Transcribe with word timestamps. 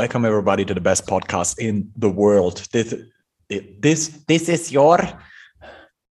welcome 0.00 0.24
everybody 0.24 0.64
to 0.64 0.72
the 0.72 0.80
best 0.80 1.06
podcast 1.06 1.58
in 1.58 1.92
the 1.94 2.08
world. 2.08 2.66
This, 2.72 2.94
this, 3.50 4.08
this 4.26 4.48
is 4.48 4.72
your 4.72 4.98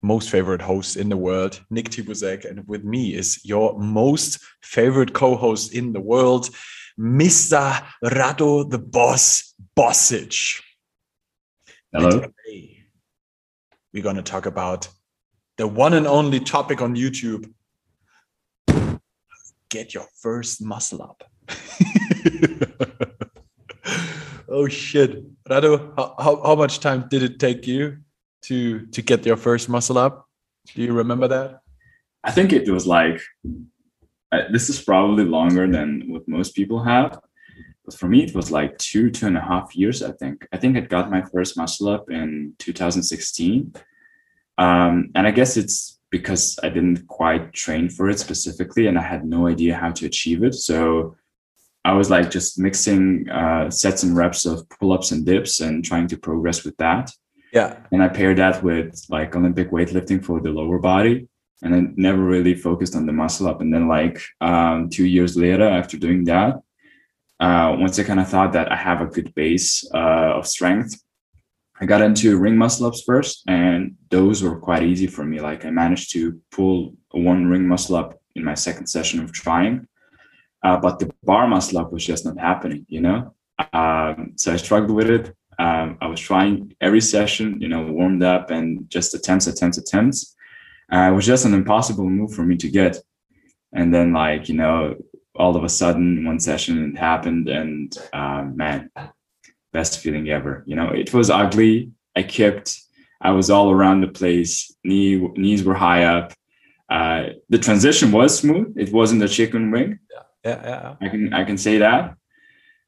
most 0.03 0.29
favorite 0.29 0.61
host 0.61 0.99
in 0.99 1.09
the 1.09 1.17
world, 1.17 1.59
Nick 1.71 1.88
Tibuzek, 1.88 2.45
and 2.45 2.69
with 2.69 2.85
me 2.85 3.15
is 3.15 3.43
your 3.43 3.79
most 3.79 4.38
favorite 4.61 5.15
co-host 5.15 5.72
in 5.72 5.95
the 5.95 6.01
world, 6.01 6.51
Mr. 6.99 7.83
Rado 8.04 8.69
the 8.69 8.79
Boss 8.79 9.54
Bossage. 9.74 10.60
Hello. 11.90 12.10
Today, 12.10 12.85
we're 13.94 14.03
going 14.03 14.17
to 14.17 14.22
talk 14.22 14.44
about 14.44 14.88
the 15.56 15.67
one 15.67 15.94
and 15.94 16.06
only 16.06 16.41
topic 16.41 16.83
on 16.83 16.97
YouTube. 16.97 17.51
Get 19.70 19.95
your 19.95 20.06
first 20.20 20.60
muscle 20.60 21.02
up. 21.02 21.24
oh 24.48 24.68
shit. 24.68 25.24
Rado, 25.48 25.92
how, 25.96 26.14
how, 26.18 26.42
how 26.42 26.54
much 26.54 26.80
time 26.80 27.06
did 27.08 27.22
it 27.22 27.38
take 27.38 27.66
you 27.66 27.98
to 28.42 28.86
to 28.86 29.02
get 29.02 29.26
your 29.26 29.36
first 29.36 29.68
muscle 29.68 29.98
up? 29.98 30.26
Do 30.74 30.82
you 30.82 30.92
remember 30.92 31.28
that? 31.28 31.60
I 32.22 32.30
think 32.30 32.52
it 32.52 32.68
was 32.68 32.86
like 32.86 33.20
uh, 34.32 34.42
this 34.52 34.68
is 34.68 34.80
probably 34.80 35.24
longer 35.24 35.66
than 35.66 36.04
what 36.08 36.28
most 36.28 36.54
people 36.54 36.82
have, 36.82 37.18
but 37.84 37.94
for 37.94 38.08
me 38.08 38.22
it 38.22 38.34
was 38.34 38.50
like 38.50 38.76
two 38.78 39.10
two 39.10 39.26
and 39.26 39.36
a 39.36 39.40
half 39.40 39.74
years. 39.74 40.02
I 40.02 40.12
think 40.12 40.46
I 40.52 40.56
think 40.56 40.77
I 40.77 40.80
got 40.80 41.10
my 41.10 41.22
first 41.22 41.56
muscle 41.56 41.88
up 41.88 42.10
in 42.10 42.54
2016, 42.58 43.72
um, 44.58 45.10
and 45.14 45.27
I 45.27 45.30
guess 45.30 45.56
it's 45.56 45.98
because 46.10 46.58
I 46.62 46.68
didn't 46.68 47.06
quite 47.06 47.52
train 47.52 47.88
for 47.88 48.10
it 48.10 48.18
specifically, 48.18 48.86
and 48.86 48.98
I 48.98 49.02
had 49.02 49.24
no 49.24 49.46
idea 49.46 49.77
how 49.77 49.91
to 49.92 50.06
achieve 50.06 50.42
it. 50.42 50.54
So 50.54 51.16
I 51.84 51.92
was 51.92 52.11
like 52.11 52.31
just 52.31 52.59
mixing 52.59 53.28
uh, 53.31 53.70
sets 53.70 54.03
and 54.03 54.17
reps 54.17 54.45
of 54.45 54.69
pull 54.69 54.92
ups 54.92 55.12
and 55.12 55.25
dips 55.25 55.61
and 55.61 55.84
trying 55.84 56.09
to 56.09 56.19
progress 56.19 56.64
with 56.64 56.77
that. 56.77 57.11
Yeah. 57.53 57.78
And 57.91 58.03
I 58.03 58.09
paired 58.09 58.39
that 58.39 58.62
with 58.62 59.03
like 59.09 59.34
Olympic 59.34 59.70
weightlifting 59.70 60.25
for 60.25 60.41
the 60.41 60.50
lower 60.50 60.78
body. 60.78 61.28
And 61.62 61.75
I 61.75 61.83
never 61.97 62.22
really 62.22 62.55
focused 62.55 62.97
on 62.97 63.06
the 63.06 63.12
muscle 63.12 63.47
up. 63.47 63.61
And 63.61 63.72
then, 63.72 63.87
like 63.89 64.20
um, 64.41 64.89
two 64.89 65.06
years 65.06 65.37
later, 65.37 65.69
after 65.69 65.98
doing 65.98 66.25
that, 66.25 66.55
uh, 67.39 67.77
once 67.78 67.98
I 67.98 68.05
kind 68.05 68.20
of 68.20 68.28
thought 68.28 68.53
that 68.53 68.72
I 68.72 68.77
have 68.77 69.00
a 69.00 69.06
good 69.06 69.34
base 69.34 69.87
uh, 69.94 70.33
of 70.39 70.47
strength, 70.47 71.03
I 71.78 71.87
got 71.87 72.03
into 72.03 72.39
ring 72.39 72.56
muscle 72.56 72.87
ups 72.87 73.03
first. 73.03 73.42
And 73.47 73.97
those 74.11 74.42
were 74.42 74.59
quite 74.59 74.83
easy 74.83 75.06
for 75.06 75.25
me. 75.25 75.41
Like, 75.41 75.67
I 75.67 75.70
managed 75.70 76.12
to 76.12 76.41
pull 76.50 76.94
one 77.11 77.47
ring 77.47 77.69
muscle 77.69 77.97
up 77.97 78.20
in 78.34 78.44
my 78.44 78.55
second 78.55 78.87
session 78.87 79.20
of 79.20 79.33
trying. 79.33 79.87
Uh, 80.62 80.77
but 80.77 80.98
the 80.98 81.11
bar 81.22 81.47
muscle 81.47 81.78
up 81.78 81.92
was 81.92 82.05
just 82.05 82.25
not 82.25 82.39
happening, 82.39 82.84
you 82.89 83.00
know? 83.00 83.34
Um, 83.72 84.33
so 84.36 84.53
I 84.53 84.56
struggled 84.56 84.97
with 84.97 85.11
it 85.11 85.34
um, 85.61 85.98
I 86.00 86.06
was 86.06 86.20
trying 86.20 86.75
every 86.80 87.03
session, 87.03 87.61
you 87.61 87.69
know, 87.69 87.83
warmed 87.83 88.22
up 88.22 88.50
and 88.50 88.88
just 88.88 89.12
attempts, 89.12 89.47
attempts, 89.47 89.77
attempts. 89.77 90.34
Uh, 90.91 91.11
it 91.12 91.14
was 91.14 91.27
just 91.27 91.44
an 91.44 91.53
impossible 91.53 92.08
move 92.08 92.33
for 92.33 92.42
me 92.42 92.56
to 92.56 92.69
get. 92.70 92.97
And 93.75 93.92
then, 93.92 94.14
like, 94.14 94.48
you 94.48 94.55
know, 94.55 94.97
all 95.34 95.55
of 95.56 95.62
a 95.62 95.69
sudden, 95.69 96.25
one 96.25 96.41
session 96.41 96.94
it 96.94 96.98
happened, 96.98 97.48
and 97.48 97.97
uh, 98.12 98.42
man, 98.42 98.91
best 99.72 100.00
feeling 100.00 100.31
ever. 100.31 100.64
You 100.66 100.77
know, 100.77 100.88
it 100.88 101.12
was 101.12 101.28
ugly. 101.28 101.91
I 102.16 102.22
kicked. 102.22 102.81
I 103.20 103.33
was 103.33 103.50
all 103.50 103.70
around 103.70 104.00
the 104.00 104.08
place. 104.08 104.75
Knee 104.83 105.16
knees 105.36 105.62
were 105.62 105.75
high 105.75 106.05
up. 106.05 106.33
Uh, 106.88 107.34
the 107.50 107.58
transition 107.58 108.12
was 108.12 108.38
smooth. 108.38 108.75
It 108.78 108.92
wasn't 108.92 109.22
a 109.22 109.28
chicken 109.28 109.70
wing. 109.70 109.98
Yeah, 110.44 110.60
yeah. 110.64 110.94
I 111.00 111.08
can 111.08 111.34
I 111.34 111.44
can 111.44 111.58
say 111.58 111.78
that. 111.78 112.14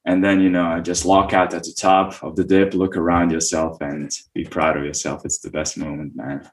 And 0.05 0.25
then 0.25 0.41
you 0.41 0.50
know 0.50 0.67
I 0.67 0.81
just 0.81 1.05
lock 1.05 1.32
out 1.32 1.54
at 1.54 1.65
the 1.65 1.75
top 1.77 2.22
of 2.22 2.37
the 2.37 2.44
dip 2.44 2.75
look 2.75 2.97
around 2.97 3.31
yourself 3.31 3.81
and 3.81 4.10
be 4.34 4.44
proud 4.44 4.77
of 4.77 4.84
yourself. 4.84 5.22
It's 5.25 5.38
the 5.38 5.50
best 5.50 5.77
moment 5.78 6.16
man. 6.16 6.49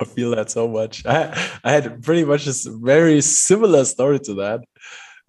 I 0.00 0.04
feel 0.04 0.30
that 0.36 0.50
so 0.50 0.68
much. 0.68 1.04
I 1.06 1.34
i 1.64 1.72
had 1.72 2.02
pretty 2.02 2.24
much 2.24 2.46
a 2.46 2.54
very 2.66 3.20
similar 3.20 3.84
story 3.84 4.20
to 4.20 4.34
that. 4.34 4.60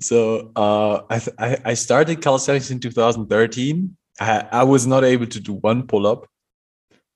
So 0.01 0.51
uh, 0.55 1.01
I, 1.09 1.57
I 1.65 1.73
started 1.73 2.21
calisthenics 2.21 2.71
in 2.71 2.79
2013 2.79 3.97
I, 4.19 4.47
I 4.51 4.63
was 4.63 4.87
not 4.87 5.03
able 5.03 5.27
to 5.27 5.39
do 5.41 5.53
one 5.53 5.87
pull-up 5.87 6.25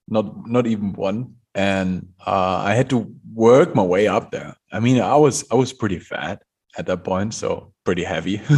not 0.08 0.50
not 0.50 0.68
even 0.68 0.94
one. 0.94 1.36
And 1.56 2.10
uh, 2.26 2.58
i 2.66 2.74
had 2.74 2.90
to 2.90 3.16
work 3.34 3.76
my 3.76 3.84
way 3.84 4.08
up 4.08 4.32
there. 4.32 4.56
I 4.72 4.80
mean 4.80 5.00
i 5.00 5.16
was 5.16 5.46
i 5.52 5.56
was 5.56 5.72
pretty 5.72 6.00
fat 6.00 6.42
at 6.78 6.86
that 6.86 7.04
point 7.04 7.34
so 7.34 7.74
pretty 7.84 8.04
heavy 8.04 8.42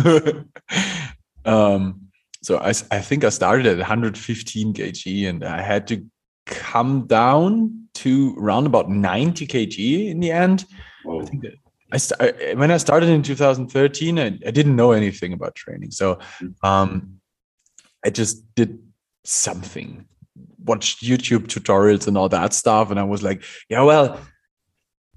Um, 1.46 2.08
so 2.42 2.58
I, 2.58 2.70
I 2.92 3.00
think 3.00 3.24
I 3.24 3.30
started 3.30 3.66
at 3.66 3.78
115 3.78 4.74
kg 4.74 5.30
and 5.30 5.44
I 5.44 5.62
had 5.62 5.88
to 5.88 6.06
come 6.46 7.08
down 7.08 7.88
to 7.96 8.36
around 8.38 8.66
about 8.66 8.90
90 8.90 9.48
kg 9.48 10.10
in 10.10 10.20
the 10.20 10.32
end. 10.32 10.66
Whoa. 11.04 11.22
I 11.22 11.26
think 11.26 11.44
that 11.44 11.54
I 11.92 11.98
st- 11.98 12.58
when 12.58 12.72
I 12.72 12.78
started 12.78 13.10
in 13.10 13.24
2013, 13.24 14.20
I, 14.20 14.26
I, 14.26 14.30
didn't 14.30 14.76
know 14.76 14.92
anything 14.92 15.34
about 15.34 15.56
training. 15.56 15.92
So 15.92 16.20
hmm. 16.40 16.48
um, 16.64 17.20
I 18.04 18.10
just 18.10 18.44
did 18.56 18.80
something, 19.24 20.06
watched 20.64 21.04
YouTube 21.04 21.48
tutorials 21.48 22.08
and 22.08 22.18
all 22.18 22.30
that 22.30 22.54
stuff. 22.54 22.92
And 22.92 23.00
I 23.00 23.04
was 23.04 23.24
like, 23.24 23.44
yeah, 23.70 23.84
well, 23.84 24.20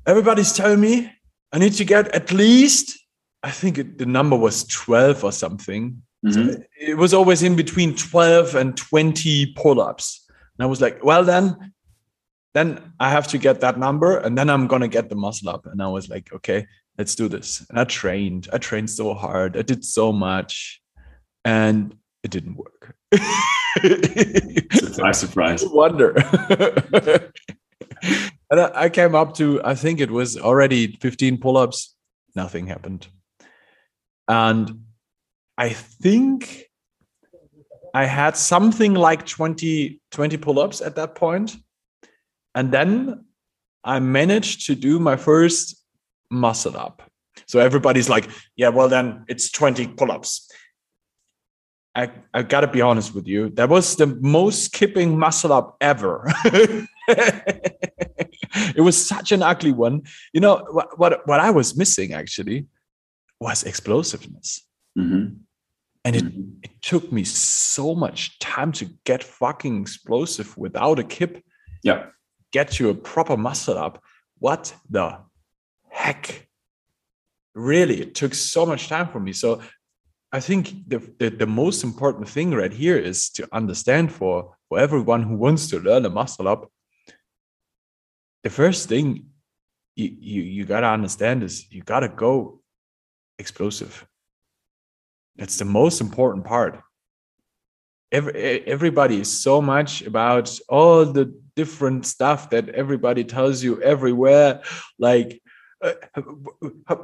everybody's 0.07 0.53
telling 0.53 0.81
me 0.81 1.11
I 1.53 1.59
need 1.59 1.75
to 1.75 1.85
get 1.85 2.15
at 2.15 2.33
least, 2.33 2.99
I 3.43 3.51
think 3.51 3.79
it, 3.79 3.99
the 3.99 4.07
number 4.07 4.37
was 4.37 4.65
12 4.65 5.25
or 5.25 5.33
something 5.33 6.03
Mm-hmm. 6.25 6.51
So 6.53 6.63
it 6.81 6.97
was 6.97 7.15
always 7.15 7.43
in 7.43 7.57
between 7.57 7.95
12 7.95 8.55
and 8.55 8.77
20 8.77 9.55
pull-ups. 9.55 10.27
And 10.59 10.65
I 10.65 10.67
was 10.67 10.81
like, 10.81 11.05
well 11.05 11.25
then, 11.25 11.73
then 12.55 12.93
I 12.99 13.11
have 13.11 13.29
to 13.29 13.39
get 13.39 13.61
that 13.61 13.79
number 13.79 14.19
and 14.19 14.37
then 14.37 14.51
I'm 14.51 14.67
gonna 14.67 14.89
get 14.89 15.09
the 15.09 15.15
muscle 15.15 15.49
up. 15.49 15.67
And 15.67 15.83
I 15.83 15.89
was 15.89 16.09
like, 16.09 16.33
okay, 16.33 16.67
let's 16.97 17.15
do 17.15 17.29
this. 17.29 17.65
And 17.71 17.79
I 17.79 17.85
trained. 17.85 18.49
I 18.53 18.59
trained 18.59 18.91
so 18.91 19.15
hard. 19.15 19.57
I 19.57 19.63
did 19.63 19.85
so 19.85 20.13
much. 20.13 20.83
And 21.45 21.97
it 22.25 22.33
didn't 22.33 22.57
work. 22.57 22.97
surprise, 24.73 25.21
surprise. 25.21 25.65
Wonder. 25.65 26.15
and 28.51 28.61
I 28.61 28.89
came 28.89 29.15
up 29.15 29.35
to, 29.35 29.61
I 29.65 29.75
think 29.75 30.01
it 30.01 30.11
was 30.11 30.37
already 30.39 30.97
15 31.01 31.39
pull-ups. 31.39 31.95
Nothing 32.35 32.67
happened. 32.67 33.09
And 34.27 34.85
I 35.57 35.71
think 35.71 36.65
I 37.95 38.05
had 38.05 38.37
something 38.37 38.95
like 38.95 39.27
20, 39.27 40.01
20 40.11 40.37
pull-ups 40.39 40.81
at 40.81 40.97
that 40.97 41.15
point. 41.15 41.57
And 42.55 42.73
then 42.73 43.25
I 43.85 43.99
managed 44.01 44.67
to 44.67 44.75
do 44.75 44.99
my 44.99 45.17
first 45.17 45.83
muscle 46.31 46.77
up. 46.77 47.03
So 47.47 47.59
everybody's 47.61 48.09
like, 48.09 48.29
yeah, 48.57 48.69
well, 48.69 48.89
then 48.89 49.25
it's 49.29 49.51
20 49.51 49.89
pull-ups. 49.89 50.51
I, 51.95 52.11
I 52.33 52.43
gotta 52.43 52.69
be 52.69 52.81
honest 52.81 53.15
with 53.15 53.27
you. 53.27 53.51
That 53.51 53.69
was 53.69 53.97
the 53.97 54.07
most 54.07 54.73
kipping 54.73 55.19
muscle 55.19 55.53
up 55.53 55.77
ever. 55.81 56.31
it 58.77 58.81
was 58.81 59.07
such 59.07 59.33
an 59.33 59.43
ugly 59.43 59.73
one. 59.73 60.03
You 60.33 60.41
know, 60.41 60.65
what, 60.71 60.99
what, 60.99 61.27
what 61.27 61.41
I 61.41 61.51
was 61.51 61.77
missing 61.77 62.13
actually 62.13 62.67
was 63.41 63.65
explosiveness. 63.65 64.63
Mm-hmm. 64.99 65.35
And 66.05 66.17
it, 66.17 66.25
mm-hmm. 66.25 66.59
it 66.63 66.71
took 66.81 67.13
me 67.13 67.25
so 67.25 67.95
much 67.95 68.39
time 68.39 68.73
to 68.73 68.87
get 69.05 69.23
fucking 69.23 69.81
explosive 69.83 70.57
without 70.57 70.99
a 70.99 71.05
kip. 71.05 71.43
Yeah. 71.83 72.07
Get 72.53 72.79
you 72.79 72.89
a 72.89 72.95
proper 72.95 73.37
muscle 73.37 73.77
up. 73.77 74.03
What 74.39 74.75
the 74.89 75.19
heck? 75.91 76.49
Really, 77.55 78.01
it 78.01 78.15
took 78.15 78.35
so 78.35 78.65
much 78.65 78.89
time 78.89 79.09
for 79.09 79.21
me. 79.21 79.33
So 79.33 79.61
I 80.33 80.41
think 80.41 80.89
the, 80.89 80.99
the, 81.19 81.31
the, 81.31 81.47
most 81.47 81.83
important 81.83 82.29
thing 82.29 82.53
right 82.53 82.73
here 82.73 82.97
is 82.97 83.31
to 83.31 83.49
understand 83.51 84.13
for, 84.13 84.55
for 84.69 84.79
everyone 84.79 85.23
who 85.23 85.37
wants 85.37 85.69
to 85.69 85.81
learn 85.81 86.05
a 86.05 86.11
muscle 86.11 86.47
up. 86.47 86.71
The 88.45 88.51
first 88.51 88.89
thing 88.89 89.27
you, 89.97 90.11
you, 90.19 90.43
you 90.43 90.65
got 90.65 90.81
to 90.81 90.87
understand 90.87 91.43
is 91.43 91.71
you 91.73 91.83
got 91.83 92.01
to 92.01 92.09
go 92.09 92.61
explosive. 93.39 94.07
That's 95.37 95.59
the 95.59 95.65
most 95.65 96.01
important 96.01 96.45
part. 96.45 96.81
Every, 98.11 98.35
everybody 98.67 99.21
is 99.21 99.41
so 99.41 99.61
much 99.61 100.03
about 100.03 100.57
all 100.69 101.05
the 101.05 101.39
different 101.57 102.07
stuff 102.07 102.51
that 102.51 102.69
everybody 102.71 103.25
tells 103.25 103.63
you 103.63 103.83
everywhere. 103.83 104.63
Like, 104.99 105.43
uh, 105.85 105.93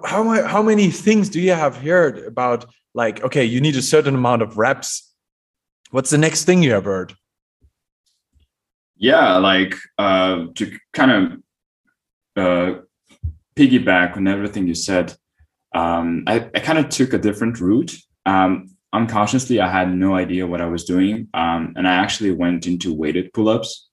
how, 0.05 0.47
how 0.47 0.63
many 0.63 0.91
things 0.91 1.29
do 1.29 1.41
you 1.41 1.53
have 1.53 1.77
heard 1.77 2.19
about? 2.19 2.67
Like, 2.95 3.23
okay, 3.23 3.45
you 3.45 3.61
need 3.61 3.77
a 3.77 3.83
certain 3.83 4.15
amount 4.15 4.43
of 4.43 4.57
reps. 4.57 5.13
What's 5.91 6.11
the 6.11 6.19
next 6.19 6.45
thing 6.45 6.63
you 6.63 6.73
have 6.73 6.85
heard? 6.85 7.15
Yeah, 8.97 9.37
like 9.39 9.75
uh, 9.99 10.47
to 10.55 10.79
kind 10.93 11.11
of 11.11 11.33
uh, 12.37 12.81
piggyback 13.57 14.17
on 14.17 14.29
everything 14.29 14.67
you 14.67 14.75
said, 14.75 15.15
um, 15.75 16.25
I, 16.27 16.49
I 16.55 16.61
kind 16.61 16.79
of 16.79 16.89
took 16.89 17.13
a 17.13 17.19
different 17.19 17.61
route 17.61 17.95
um, 18.27 18.75
unconsciously, 18.93 19.61
I 19.61 19.71
had 19.71 19.95
no 19.95 20.15
idea 20.15 20.47
what 20.47 20.61
I 20.61 20.67
was 20.67 20.85
doing. 20.85 21.29
Um, 21.35 21.75
and 21.77 21.87
I 21.87 21.95
actually 21.95 22.31
went 22.31 22.67
into 22.67 22.95
weighted 22.95 23.33
pull-ups. 23.33 23.89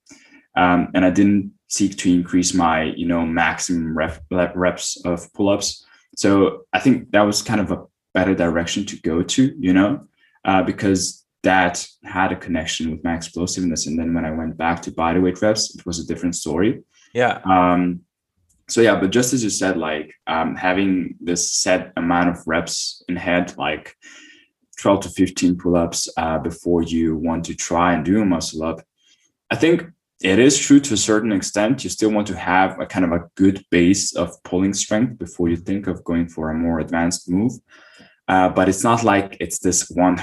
Um, 0.56 0.90
and 0.94 1.06
I 1.06 1.10
didn't 1.10 1.54
seek 1.68 1.98
to 1.98 2.14
increase 2.14 2.54
my, 2.54 2.84
you 2.84 3.08
know, 3.08 3.26
maximum 3.26 3.98
rep, 3.98 4.22
reps 4.30 5.04
of 5.06 5.32
pull-ups. 5.34 5.86
So 6.16 6.66
I 6.74 6.80
think 6.80 7.12
that 7.12 7.22
was 7.22 7.42
kind 7.42 7.62
of 7.62 7.72
a 7.72 7.84
better 8.14 8.36
direction 8.36 8.86
to 8.88 9.02
go 9.02 9.24
to, 9.24 9.56
you 9.58 9.74
know, 9.74 10.08
uh, 10.44 10.62
because 10.64 11.21
that 11.44 11.86
had 12.04 12.32
a 12.32 12.36
connection 12.36 12.92
with 12.92 13.04
my 13.04 13.16
explosiveness. 13.16 13.88
And 13.88 13.98
then 13.98 14.14
when 14.14 14.26
I 14.26 14.32
went 14.32 14.58
back 14.58 14.82
to 14.84 14.92
bodyweight 14.92 15.42
reps, 15.42 15.76
it 15.76 15.86
was 15.86 16.00
a 16.00 16.06
different 16.06 16.36
story. 16.36 16.84
Yeah. 17.14 17.42
Um, 17.46 18.02
so 18.70 18.82
yeah, 18.82 19.00
but 19.00 19.10
just 19.10 19.34
as 19.34 19.44
you 19.44 19.50
said, 19.50 19.78
like 19.78 20.14
um, 20.28 20.56
having 20.56 21.16
this 21.20 21.52
set 21.52 21.92
amount 21.98 22.30
of 22.30 22.38
reps 22.46 23.04
in 23.10 23.16
head, 23.16 23.54
like 23.58 23.96
12 24.80 25.02
to 25.02 25.10
15 25.10 25.58
pull-ups 25.58 26.10
uh, 26.18 26.38
before 26.38 26.82
you 26.82 27.16
want 27.18 27.46
to 27.46 27.56
try 27.56 27.94
and 27.94 28.06
do 28.06 28.22
a 28.22 28.26
muscle 28.26 28.64
up. 28.64 28.82
I 29.50 29.56
think 29.56 29.86
it 30.22 30.40
is 30.40 30.58
true 30.58 30.80
to 30.80 30.94
a 30.94 30.98
certain 30.98 31.32
extent. 31.32 31.84
You 31.84 31.90
still 31.90 32.12
want 32.12 32.28
to 32.28 32.38
have 32.38 32.80
a 32.80 32.86
kind 32.86 33.04
of 33.04 33.12
a 33.12 33.28
good 33.36 33.66
base 33.72 34.16
of 34.16 34.42
pulling 34.44 34.74
strength 34.74 35.18
before 35.18 35.50
you 35.50 35.58
think 35.58 35.88
of 35.88 36.04
going 36.04 36.30
for 36.30 36.50
a 36.50 36.54
more 36.54 36.80
advanced 36.80 37.30
move. 37.30 37.54
Uh, 38.32 38.48
but 38.48 38.70
it's 38.70 38.84
not 38.84 39.04
like 39.04 39.36
it's 39.42 39.60
this 39.60 39.92
100% 39.92 40.18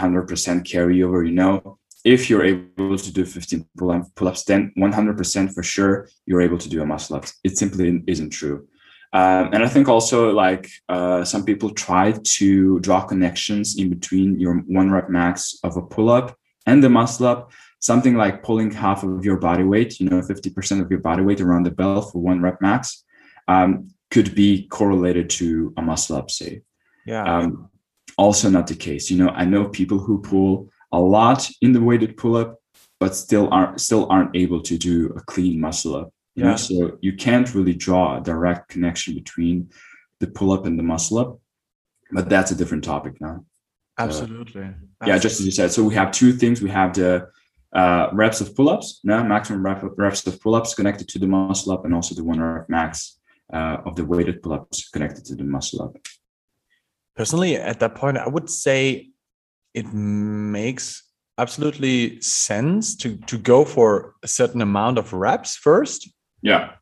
carryover. 0.64 1.26
You 1.26 1.34
know, 1.34 1.78
if 2.04 2.30
you're 2.30 2.42
able 2.42 2.96
to 2.96 3.12
do 3.12 3.26
15 3.26 3.66
pull-ups, 3.76 4.44
then 4.44 4.72
100% 4.78 5.54
for 5.54 5.62
sure 5.62 6.08
you're 6.24 6.40
able 6.40 6.56
to 6.56 6.70
do 6.70 6.80
a 6.80 6.86
muscle 6.86 7.16
up. 7.16 7.26
It 7.44 7.58
simply 7.58 8.02
isn't 8.06 8.30
true. 8.30 8.66
Um, 9.12 9.52
and 9.52 9.62
I 9.62 9.68
think 9.68 9.88
also 9.88 10.32
like 10.32 10.70
uh, 10.88 11.22
some 11.22 11.44
people 11.44 11.68
try 11.70 12.12
to 12.12 12.80
draw 12.80 13.02
connections 13.04 13.78
in 13.78 13.90
between 13.90 14.40
your 14.40 14.54
one 14.60 14.90
rep 14.90 15.10
max 15.10 15.58
of 15.62 15.76
a 15.76 15.82
pull-up 15.82 16.34
and 16.64 16.82
the 16.82 16.88
muscle 16.88 17.26
up. 17.26 17.52
Something 17.80 18.14
like 18.16 18.42
pulling 18.42 18.70
half 18.70 19.04
of 19.04 19.22
your 19.22 19.36
body 19.36 19.64
weight, 19.64 20.00
you 20.00 20.08
know, 20.08 20.22
50% 20.22 20.80
of 20.80 20.90
your 20.90 21.00
body 21.00 21.22
weight 21.22 21.42
around 21.42 21.64
the 21.64 21.70
belt 21.70 22.10
for 22.10 22.22
one 22.22 22.40
rep 22.40 22.60
max, 22.62 23.04
um, 23.48 23.88
could 24.10 24.34
be 24.34 24.66
correlated 24.68 25.28
to 25.30 25.74
a 25.76 25.82
muscle 25.82 26.16
up, 26.16 26.30
say. 26.30 26.62
Yeah. 27.06 27.22
Um, 27.22 27.70
also 28.18 28.50
not 28.50 28.66
the 28.66 28.74
case. 28.74 29.10
You 29.10 29.16
know, 29.16 29.30
I 29.30 29.44
know 29.44 29.68
people 29.68 29.98
who 29.98 30.20
pull 30.20 30.68
a 30.92 31.00
lot 31.00 31.48
in 31.62 31.72
the 31.72 31.80
weighted 31.80 32.16
pull 32.16 32.36
up, 32.36 32.56
but 33.00 33.14
still 33.14 33.48
aren't 33.50 33.80
still 33.80 34.06
aren't 34.10 34.36
able 34.36 34.60
to 34.62 34.76
do 34.76 35.14
a 35.16 35.20
clean 35.20 35.60
muscle 35.60 35.94
up. 35.96 36.12
You 36.34 36.44
yeah. 36.44 36.50
know, 36.50 36.56
so 36.56 36.98
you 37.00 37.14
can't 37.14 37.54
really 37.54 37.74
draw 37.74 38.18
a 38.18 38.20
direct 38.20 38.68
connection 38.68 39.14
between 39.14 39.70
the 40.20 40.26
pull 40.26 40.52
up 40.52 40.66
and 40.66 40.78
the 40.78 40.82
muscle 40.82 41.18
up. 41.18 41.38
But 42.10 42.28
that's 42.28 42.50
a 42.50 42.54
different 42.54 42.84
topic 42.84 43.20
now. 43.20 43.44
Absolutely. 43.98 44.62
Uh, 44.62 45.06
yeah, 45.06 45.18
just 45.18 45.40
as 45.40 45.46
you 45.46 45.52
said. 45.52 45.72
So 45.72 45.82
we 45.84 45.94
have 45.94 46.12
two 46.12 46.32
things. 46.32 46.62
We 46.62 46.70
have 46.70 46.94
the 46.94 47.28
uh, 47.72 48.08
reps 48.12 48.40
of 48.40 48.54
pull-ups, 48.54 49.00
no, 49.04 49.22
maximum 49.22 49.62
rep, 49.64 49.82
reps 49.96 50.26
of 50.26 50.40
pull-ups 50.40 50.74
connected 50.74 51.08
to 51.08 51.18
the 51.18 51.26
muscle 51.26 51.72
up, 51.72 51.84
and 51.84 51.94
also 51.94 52.14
the 52.14 52.24
one 52.24 52.40
rep 52.40 52.68
max 52.68 53.18
uh, 53.52 53.78
of 53.84 53.96
the 53.96 54.04
weighted 54.04 54.42
pull-ups 54.42 54.88
connected 54.88 55.24
to 55.26 55.34
the 55.34 55.44
muscle 55.44 55.82
up. 55.82 55.96
Personally, 57.18 57.56
at 57.56 57.80
that 57.80 57.96
point, 57.96 58.16
I 58.16 58.28
would 58.28 58.48
say 58.48 59.10
it 59.74 59.92
makes 59.92 61.02
absolutely 61.36 62.20
sense 62.20 62.94
to 62.94 63.16
to 63.26 63.36
go 63.36 63.64
for 63.64 64.14
a 64.22 64.28
certain 64.28 64.62
amount 64.62 64.98
of 64.98 65.12
reps 65.12 65.56
first. 65.56 66.08
Yeah. 66.42 66.74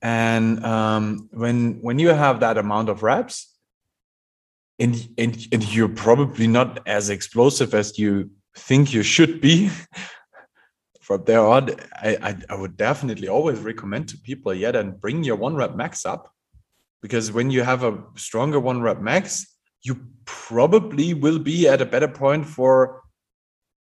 And 0.00 0.64
um, 0.64 1.28
when 1.32 1.82
when 1.82 1.98
you 1.98 2.10
have 2.10 2.38
that 2.40 2.58
amount 2.58 2.90
of 2.90 3.02
reps, 3.02 3.58
and 4.78 4.94
and 5.18 5.48
and 5.50 5.74
you're 5.74 5.96
probably 6.06 6.46
not 6.46 6.78
as 6.86 7.10
explosive 7.10 7.74
as 7.74 7.98
you 7.98 8.30
think 8.56 8.94
you 8.94 9.02
should 9.02 9.40
be. 9.40 9.68
From 11.00 11.24
there 11.24 11.44
on, 11.44 11.70
I, 11.94 12.16
I, 12.22 12.36
I 12.50 12.54
would 12.54 12.76
definitely 12.76 13.26
always 13.26 13.58
recommend 13.58 14.08
to 14.10 14.18
people, 14.18 14.54
yeah, 14.54 14.70
then 14.70 14.92
bring 14.92 15.24
your 15.24 15.34
one 15.34 15.56
rep 15.56 15.74
max 15.74 16.06
up, 16.06 16.32
because 17.02 17.32
when 17.32 17.50
you 17.50 17.64
have 17.64 17.82
a 17.82 17.98
stronger 18.14 18.60
one 18.60 18.80
rep 18.80 19.00
max, 19.00 19.52
you 19.82 20.06
probably 20.24 21.14
will 21.14 21.38
be 21.38 21.68
at 21.68 21.82
a 21.82 21.86
better 21.86 22.08
point 22.08 22.46
for 22.46 23.02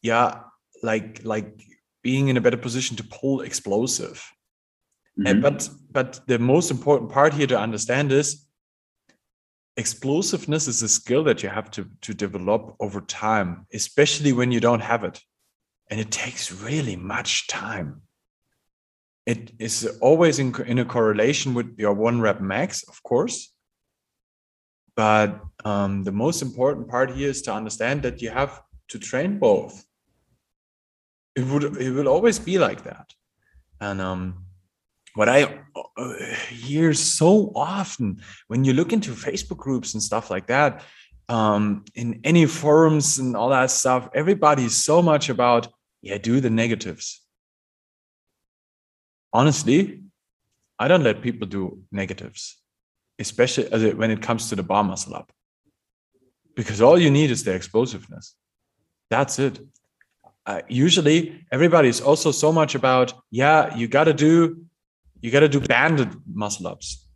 yeah 0.01 0.42
like 0.83 1.21
like 1.24 1.62
being 2.01 2.27
in 2.27 2.38
a 2.38 2.42
better 2.42 2.57
position 2.57 2.98
to 2.98 3.03
pull 3.03 3.42
explosive. 3.42 4.27
Mm-hmm. 5.19 5.27
and, 5.27 5.42
but 5.42 5.69
but 5.92 6.21
the 6.27 6.39
most 6.39 6.71
important 6.71 7.12
part 7.12 7.33
here 7.33 7.48
to 7.48 7.59
understand 7.59 8.12
is 8.12 8.45
explosiveness 9.75 10.68
is 10.68 10.81
a 10.81 10.88
skill 10.88 11.24
that 11.25 11.44
you 11.44 11.50
have 11.50 11.69
to 11.71 11.86
to 12.01 12.13
develop 12.13 12.75
over 12.80 13.01
time 13.01 13.65
especially 13.74 14.31
when 14.33 14.51
you 14.51 14.59
don't 14.59 14.81
have 14.81 15.03
it. 15.03 15.21
And 15.89 16.00
it 16.00 16.09
takes 16.09 16.53
really 16.53 16.95
much 16.95 17.48
time. 17.48 18.03
It 19.25 19.51
is 19.59 19.98
always 20.00 20.39
in, 20.39 20.56
in 20.65 20.80
a 20.80 20.86
correlation 20.86 21.53
with 21.53 21.77
your 21.77 21.94
one 21.94 22.21
rep 22.21 22.39
max 22.39 22.83
of 22.88 23.03
course. 23.03 23.53
But 24.95 25.42
um, 25.66 26.04
the 26.04 26.12
most 26.12 26.42
important 26.42 26.88
part 26.88 27.12
here 27.12 27.30
is 27.30 27.42
to 27.44 27.54
understand 27.54 28.04
that 28.04 28.22
you 28.22 28.30
have 28.30 28.62
to 28.90 29.00
train 29.00 29.40
both. 29.40 29.86
It 31.36 31.46
would 31.46 31.63
it 31.78 31.92
will 31.92 32.08
always 32.08 32.40
be 32.40 32.58
like 32.58 32.84
that. 32.84 33.13
And 33.80 34.02
um, 34.02 34.46
what 35.16 35.30
I 35.30 35.62
uh, 35.75 36.13
hear 36.50 36.94
so 36.94 37.52
often 37.56 38.22
when 38.48 38.63
you 38.63 38.74
look 38.74 38.94
into 38.94 39.12
Facebook 39.12 39.58
groups 39.58 39.94
and 39.94 40.04
stuff 40.04 40.30
like 40.30 40.48
that, 40.48 40.84
um, 41.30 41.86
in 41.96 42.19
any 42.24 42.46
forums 42.46 43.18
and 43.18 43.36
all 43.36 43.50
that 43.50 43.72
stuff, 43.72 44.10
everybody's 44.13 44.75
so 44.75 45.02
much 45.02 45.30
about 45.30 45.68
yeah, 46.02 46.18
do 46.18 46.40
the 46.40 46.50
negatives. 46.50 47.22
Honestly, 49.31 50.02
I 50.80 50.88
don't 50.88 51.04
let 51.04 51.22
people 51.22 51.48
do 51.48 51.84
negatives 51.92 52.62
especially 53.22 53.94
when 53.94 54.12
it 54.12 54.22
comes 54.22 54.50
to 54.50 54.56
the 54.56 54.63
bar 54.63 54.84
muscle 54.84 55.16
up. 55.16 55.31
Because 56.56 56.81
all 56.81 57.00
you 57.00 57.12
need 57.12 57.31
is 57.31 57.44
the 57.44 57.53
explosiveness. 57.53 58.36
That's 59.09 59.39
it. 59.39 59.59
Uh, 60.45 60.62
usually, 60.68 61.45
everybody 61.51 61.88
is 61.88 62.01
also 62.01 62.31
so 62.31 62.51
much 62.51 62.75
about, 62.75 63.13
yeah, 63.30 63.75
you 63.75 63.88
got 63.88 64.06
to 64.06 64.13
do, 64.13 64.65
you 65.21 65.30
got 65.31 65.42
to 65.42 65.50
do 65.50 65.59
banded 65.59 66.09
muscle 66.25 66.68
ups. 66.68 67.07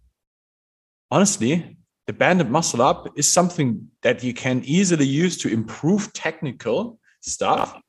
Honestly, 1.09 1.77
the 2.07 2.13
banded 2.13 2.49
muscle 2.49 2.81
up 2.81 3.17
is 3.17 3.31
something 3.31 3.89
that 4.03 4.23
you 4.23 4.33
can 4.33 4.61
easily 4.65 5.05
use 5.05 5.37
to 5.37 5.51
improve 5.51 6.13
technical 6.13 6.99
stuff. 7.21 7.79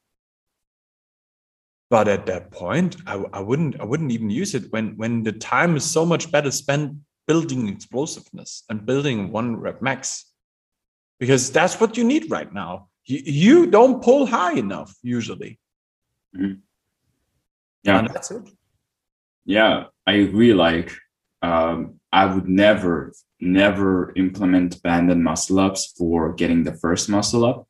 But 1.91 2.09
at 2.09 2.27
that 2.27 2.51
point, 2.51 2.97
I, 3.07 3.23
I 3.33 3.41
wouldn't, 3.41 3.81
I 3.81 3.85
wouldn't 3.85 4.11
even 4.11 4.31
use 4.31 4.55
it 4.55 4.73
when 4.73 4.97
when 4.97 5.23
the 5.23 5.33
time 5.33 5.77
is 5.77 5.85
so 5.85 6.05
much 6.05 6.33
better 6.33 6.51
spent 6.51 6.97
building 7.27 7.69
explosiveness 7.69 8.65
and 8.69 8.87
building 8.87 9.31
one 9.31 9.57
rep 9.57 9.83
max 9.83 10.25
because 11.19 11.51
that's 11.51 11.81
what 11.81 11.97
you 11.97 12.05
need 12.05 12.31
right 12.31 12.53
now. 12.53 12.89
You, 13.05 13.21
you 13.25 13.67
don't 13.67 14.03
pull 14.03 14.27
high 14.27 14.55
enough 14.55 14.95
usually. 15.03 15.59
Mm-hmm. 16.37 16.55
Yeah, 17.85 17.99
and 17.99 18.09
that's 18.09 18.31
it. 18.31 18.49
Yeah, 19.45 19.85
I 20.07 20.13
agree. 20.15 20.53
Like, 20.53 20.93
um, 21.43 22.01
I 22.13 22.27
would 22.27 22.49
never, 22.49 23.13
never 23.41 24.13
implement 24.17 24.83
banded 24.83 25.19
muscle 25.19 25.61
ups 25.61 25.95
for 25.97 26.33
getting 26.33 26.65
the 26.65 26.75
first 26.75 27.09
muscle 27.09 27.45
up. 27.45 27.69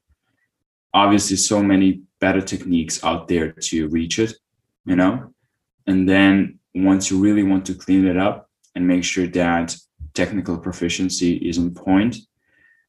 Obviously, 0.95 1.37
so 1.37 1.63
many 1.63 2.03
better 2.19 2.41
techniques 2.41 3.05
out 3.05 3.29
there 3.29 3.53
to 3.53 3.89
reach 3.89 4.19
it, 4.19 4.33
you 4.87 4.97
know. 4.97 5.35
And 5.87 6.09
then 6.09 6.59
once 6.75 7.11
you 7.11 7.19
really 7.19 7.43
want 7.43 7.67
to 7.67 7.75
clean 7.75 8.07
it 8.07 8.17
up, 8.17 8.47
and 8.77 8.87
make 8.87 9.03
sure 9.03 9.27
that 9.27 9.75
technical 10.13 10.59
proficiency 10.59 11.37
is 11.37 11.59
on 11.59 11.73
point. 11.73 12.19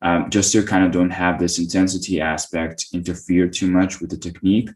Um, 0.01 0.29
just 0.29 0.51
so 0.51 0.59
you 0.59 0.65
kind 0.65 0.85
of 0.85 0.91
don't 0.91 1.09
have 1.09 1.39
this 1.39 1.57
intensity 1.57 2.21
aspect 2.21 2.85
interfere 2.93 3.47
too 3.47 3.69
much 3.69 3.99
with 3.99 4.11
the 4.11 4.17
technique. 4.17 4.69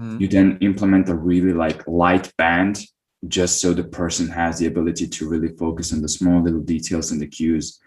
Mm. 0.00 0.20
You 0.20 0.28
then 0.28 0.58
implement 0.60 1.08
a 1.08 1.14
really 1.14 1.52
like 1.52 1.86
light 1.86 2.32
band 2.36 2.84
just 3.28 3.60
so 3.60 3.72
the 3.72 3.84
person 3.84 4.28
has 4.28 4.58
the 4.58 4.66
ability 4.66 5.06
to 5.06 5.28
really 5.28 5.56
focus 5.56 5.92
on 5.92 6.02
the 6.02 6.08
small 6.08 6.42
little 6.42 6.60
details 6.60 7.12
and 7.12 7.20
the 7.20 7.26
cues 7.26 7.80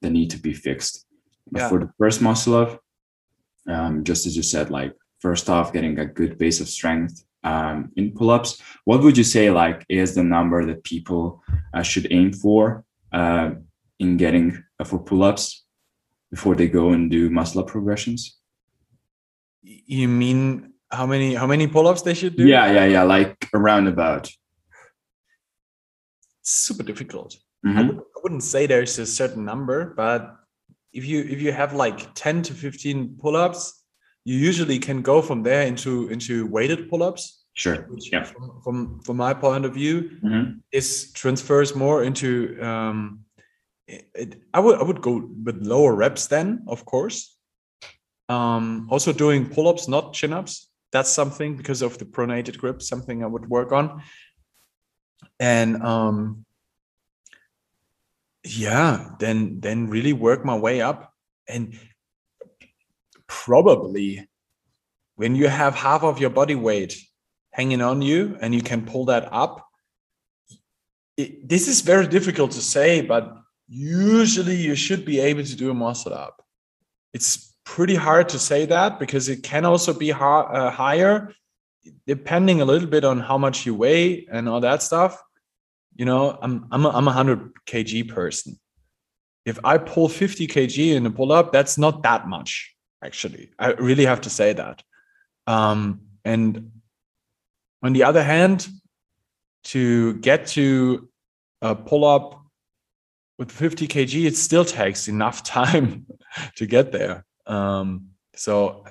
that 0.00 0.10
need 0.10 0.30
to 0.30 0.38
be 0.38 0.52
fixed. 0.52 1.06
But 1.50 1.60
yeah. 1.60 1.68
for 1.68 1.78
the 1.78 1.90
first 1.98 2.20
muscle 2.20 2.56
up, 2.56 2.80
um, 3.68 4.02
just 4.02 4.26
as 4.26 4.36
you 4.36 4.42
said, 4.42 4.70
like 4.70 4.92
first 5.20 5.48
off, 5.48 5.72
getting 5.72 5.98
a 6.00 6.06
good 6.06 6.38
base 6.38 6.60
of 6.60 6.68
strength, 6.68 7.24
um, 7.44 7.90
in 7.96 8.12
pull-ups 8.12 8.62
what 8.84 9.02
would 9.02 9.16
you 9.16 9.24
say 9.24 9.50
like 9.50 9.84
is 9.88 10.14
the 10.14 10.22
number 10.22 10.64
that 10.64 10.84
people 10.84 11.42
uh, 11.74 11.82
should 11.82 12.06
aim 12.12 12.32
for 12.32 12.84
uh, 13.12 13.50
in 13.98 14.16
getting 14.16 14.62
uh, 14.78 14.84
for 14.84 14.98
pull-ups 14.98 15.61
before 16.32 16.54
they 16.56 16.66
go 16.66 16.90
and 16.90 17.10
do 17.10 17.30
muscle 17.30 17.60
up 17.60 17.68
progressions 17.68 18.38
you 19.62 20.08
mean 20.08 20.72
how 20.90 21.06
many 21.06 21.34
how 21.34 21.46
many 21.46 21.66
pull-ups 21.68 22.02
they 22.02 22.14
should 22.14 22.36
do 22.36 22.46
yeah 22.46 22.66
yeah 22.72 22.86
yeah 22.86 23.04
like 23.04 23.48
around 23.54 23.86
about 23.86 24.28
super 26.42 26.82
difficult 26.82 27.36
mm-hmm. 27.64 27.78
I, 27.78 27.82
would, 27.82 27.98
I 27.98 28.18
wouldn't 28.22 28.42
say 28.42 28.66
there's 28.66 28.98
a 28.98 29.06
certain 29.06 29.44
number 29.44 29.94
but 29.94 30.34
if 30.92 31.04
you 31.06 31.20
if 31.34 31.40
you 31.40 31.52
have 31.52 31.72
like 31.74 32.12
10 32.14 32.42
to 32.42 32.54
15 32.54 33.18
pull-ups 33.20 33.82
you 34.24 34.36
usually 34.36 34.78
can 34.78 35.02
go 35.02 35.20
from 35.22 35.42
there 35.42 35.66
into 35.66 36.08
into 36.08 36.46
weighted 36.46 36.88
pull-ups. 36.88 37.44
Sure. 37.54 37.86
Which 37.90 38.10
Yeah. 38.12 38.24
from, 38.24 38.60
from 38.64 39.00
from 39.00 39.16
my 39.16 39.34
point 39.34 39.64
of 39.64 39.74
view, 39.74 40.10
Mhm. 40.24 40.60
is 40.72 41.12
transfers 41.12 41.74
more 41.74 42.04
into 42.04 42.56
um 42.62 43.24
it, 43.86 44.42
I 44.54 44.60
would 44.60 44.78
I 44.78 44.82
would 44.82 45.02
go 45.02 45.28
with 45.44 45.62
lower 45.62 45.94
reps 45.94 46.26
then, 46.26 46.64
of 46.66 46.84
course. 46.84 47.36
Um 48.28 48.88
also 48.90 49.12
doing 49.12 49.48
pull-ups, 49.48 49.88
not 49.88 50.14
chin-ups. 50.14 50.68
That's 50.92 51.10
something 51.10 51.56
because 51.56 51.82
of 51.82 51.98
the 51.98 52.04
pronated 52.04 52.58
grip, 52.58 52.82
something 52.82 53.22
I 53.22 53.26
would 53.26 53.48
work 53.48 53.72
on. 53.72 54.02
And 55.40 55.82
um 55.82 56.44
yeah, 58.44 59.10
then 59.18 59.60
then 59.60 59.88
really 59.88 60.12
work 60.12 60.44
my 60.44 60.56
way 60.56 60.80
up. 60.80 61.12
And 61.48 61.78
probably 63.26 64.28
when 65.16 65.34
you 65.34 65.48
have 65.48 65.74
half 65.74 66.02
of 66.02 66.20
your 66.20 66.30
body 66.30 66.54
weight 66.54 66.96
hanging 67.52 67.80
on 67.80 68.02
you 68.02 68.36
and 68.40 68.54
you 68.54 68.62
can 68.62 68.84
pull 68.84 69.04
that 69.06 69.28
up 69.32 69.68
it, 71.16 71.48
this 71.48 71.68
is 71.68 71.80
very 71.80 72.06
difficult 72.06 72.50
to 72.52 72.60
say 72.60 73.00
but 73.00 73.41
usually 73.72 74.56
you 74.56 74.74
should 74.74 75.04
be 75.04 75.18
able 75.18 75.42
to 75.42 75.56
do 75.56 75.70
a 75.70 75.74
muscle 75.74 76.12
up. 76.12 76.44
It's 77.14 77.56
pretty 77.64 77.94
hard 77.94 78.28
to 78.30 78.38
say 78.38 78.66
that 78.66 78.98
because 78.98 79.28
it 79.30 79.42
can 79.42 79.64
also 79.64 79.94
be 79.94 80.10
ha- 80.10 80.42
uh, 80.42 80.70
higher 80.70 81.32
depending 82.06 82.60
a 82.60 82.64
little 82.64 82.88
bit 82.88 83.02
on 83.04 83.18
how 83.18 83.38
much 83.38 83.64
you 83.66 83.74
weigh 83.74 84.26
and 84.30 84.48
all 84.48 84.60
that 84.60 84.82
stuff. 84.82 85.20
You 85.94 86.04
know 86.04 86.38
i'm 86.40 86.66
i'm 86.70 86.86
a, 86.86 86.88
I'm 86.88 87.04
a 87.04 87.16
100 87.16 87.52
kg 87.66 88.08
person. 88.08 88.58
If 89.44 89.58
i 89.64 89.78
pull 89.78 90.08
50 90.08 90.46
kg 90.46 90.94
in 90.94 91.06
a 91.06 91.10
pull 91.10 91.32
up 91.32 91.52
that's 91.52 91.78
not 91.78 92.02
that 92.02 92.28
much 92.28 92.74
actually. 93.02 93.50
I 93.58 93.72
really 93.72 94.04
have 94.04 94.20
to 94.22 94.30
say 94.30 94.52
that. 94.52 94.82
Um, 95.46 96.02
and 96.24 96.70
on 97.82 97.92
the 97.94 98.04
other 98.04 98.22
hand, 98.22 98.68
to 99.64 100.14
get 100.14 100.46
to 100.48 101.08
a 101.60 101.74
pull 101.74 102.04
up 102.04 102.41
with 103.42 103.50
50 103.50 103.88
kg, 103.88 104.24
it 104.24 104.36
still 104.36 104.64
takes 104.64 105.08
enough 105.08 105.42
time 105.58 106.06
to 106.56 106.66
get 106.66 106.92
there. 106.92 107.24
Um, 107.46 108.10
so, 108.34 108.84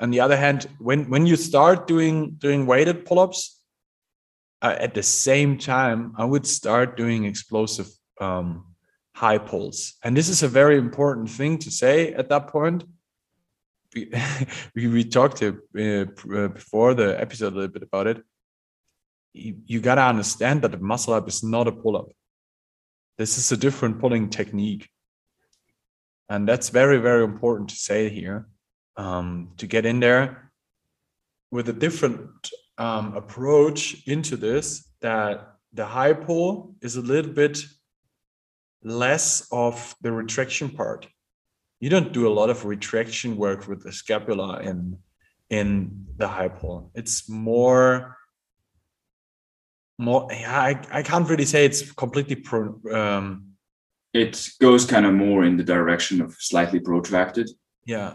on 0.00 0.10
the 0.10 0.20
other 0.20 0.36
hand, 0.36 0.68
when 0.78 1.10
when 1.10 1.26
you 1.26 1.34
start 1.34 1.88
doing 1.88 2.36
doing 2.38 2.66
weighted 2.66 3.04
pull 3.04 3.18
ups, 3.18 3.60
uh, 4.62 4.76
at 4.78 4.94
the 4.94 5.02
same 5.02 5.58
time, 5.58 6.14
I 6.16 6.24
would 6.24 6.46
start 6.46 6.96
doing 6.96 7.24
explosive 7.24 7.88
um, 8.20 8.76
high 9.16 9.38
pulls, 9.38 9.94
and 10.04 10.16
this 10.16 10.28
is 10.28 10.44
a 10.44 10.48
very 10.48 10.78
important 10.78 11.28
thing 11.28 11.58
to 11.58 11.70
say 11.70 12.14
at 12.14 12.28
that 12.28 12.46
point 12.46 12.84
we 13.94 14.12
we, 14.88 15.04
talked 15.04 15.38
to, 15.38 15.58
uh, 15.76 16.34
uh, 16.36 16.48
before 16.48 16.94
the 16.94 17.20
episode 17.20 17.52
a 17.52 17.56
little 17.56 17.72
bit 17.72 17.82
about 17.82 18.06
it. 18.06 18.22
You, 19.32 19.56
you 19.66 19.80
got 19.80 19.96
to 19.96 20.02
understand 20.02 20.62
that 20.62 20.72
the 20.72 20.78
muscle 20.78 21.14
up 21.14 21.28
is 21.28 21.42
not 21.42 21.68
a 21.68 21.72
pull 21.72 21.96
up. 21.96 22.08
This 23.18 23.36
is 23.36 23.52
a 23.52 23.56
different 23.56 24.00
pulling 24.00 24.30
technique, 24.30 24.88
and 26.28 26.48
that's 26.48 26.68
very 26.70 26.98
very 26.98 27.24
important 27.24 27.70
to 27.70 27.76
say 27.76 28.08
here. 28.08 28.48
Um, 28.96 29.50
to 29.58 29.66
get 29.66 29.86
in 29.86 30.00
there 30.00 30.50
with 31.52 31.68
a 31.68 31.72
different 31.72 32.50
um, 32.78 33.14
approach 33.14 34.08
into 34.08 34.36
this, 34.36 34.90
that 35.00 35.54
the 35.72 35.86
high 35.86 36.14
pull 36.14 36.74
is 36.80 36.96
a 36.96 37.00
little 37.00 37.32
bit 37.32 37.62
less 38.82 39.46
of 39.52 39.94
the 40.00 40.10
retraction 40.10 40.70
part 40.70 41.06
you 41.80 41.90
don't 41.90 42.12
do 42.12 42.26
a 42.26 42.32
lot 42.32 42.50
of 42.50 42.64
retraction 42.64 43.36
work 43.36 43.68
with 43.68 43.82
the 43.82 43.92
scapula 43.92 44.60
in 44.60 44.98
in 45.50 46.04
the 46.16 46.28
high 46.28 46.48
pull. 46.48 46.90
It's 46.94 47.28
more 47.28 48.17
more 49.98 50.28
yeah, 50.30 50.60
I, 50.60 50.98
I 50.98 51.02
can't 51.02 51.28
really 51.28 51.44
say 51.44 51.64
it's 51.64 51.92
completely 51.92 52.36
pro 52.36 52.74
um 52.92 53.44
It 54.14 54.48
goes 54.60 54.86
kind 54.86 55.06
of 55.06 55.14
more 55.14 55.44
in 55.44 55.56
the 55.56 55.64
direction 55.64 56.22
of 56.22 56.34
slightly 56.38 56.80
protracted. 56.80 57.48
yeah 57.86 58.12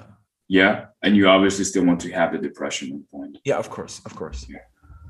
Yeah. 0.48 0.86
And 1.04 1.16
you 1.18 1.28
obviously 1.28 1.66
still 1.66 1.86
want 1.86 2.02
to 2.02 2.12
have 2.12 2.32
the 2.32 2.40
depression 2.50 3.04
point. 3.12 3.38
yeah 3.46 3.58
of 3.60 3.70
course 3.70 4.02
of 4.06 4.16
course 4.16 4.46
Yeah. 4.50 4.64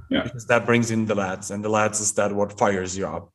Yeah. 0.10 0.24
because 0.24 0.46
that 0.48 0.66
brings 0.66 0.90
in 0.92 1.06
the 1.06 1.16
lats 1.16 1.52
and 1.52 1.64
the 1.64 1.70
lats 1.70 2.00
is 2.02 2.12
that 2.14 2.32
what 2.34 2.58
fires 2.60 2.98
you 2.98 3.08
up 3.16 3.26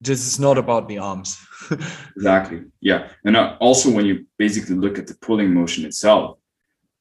this 0.00 0.26
is 0.26 0.38
not 0.38 0.58
about 0.58 0.88
the 0.88 0.98
arms 0.98 1.38
Exactly. 2.16 2.60
Yeah. 2.80 3.08
And 3.24 3.36
uh, 3.36 3.56
also, 3.60 3.88
when 3.90 4.04
you 4.04 4.26
basically 4.36 4.74
look 4.76 4.98
at 4.98 5.06
the 5.06 5.14
pulling 5.26 5.54
motion 5.54 5.84
itself, 5.84 6.38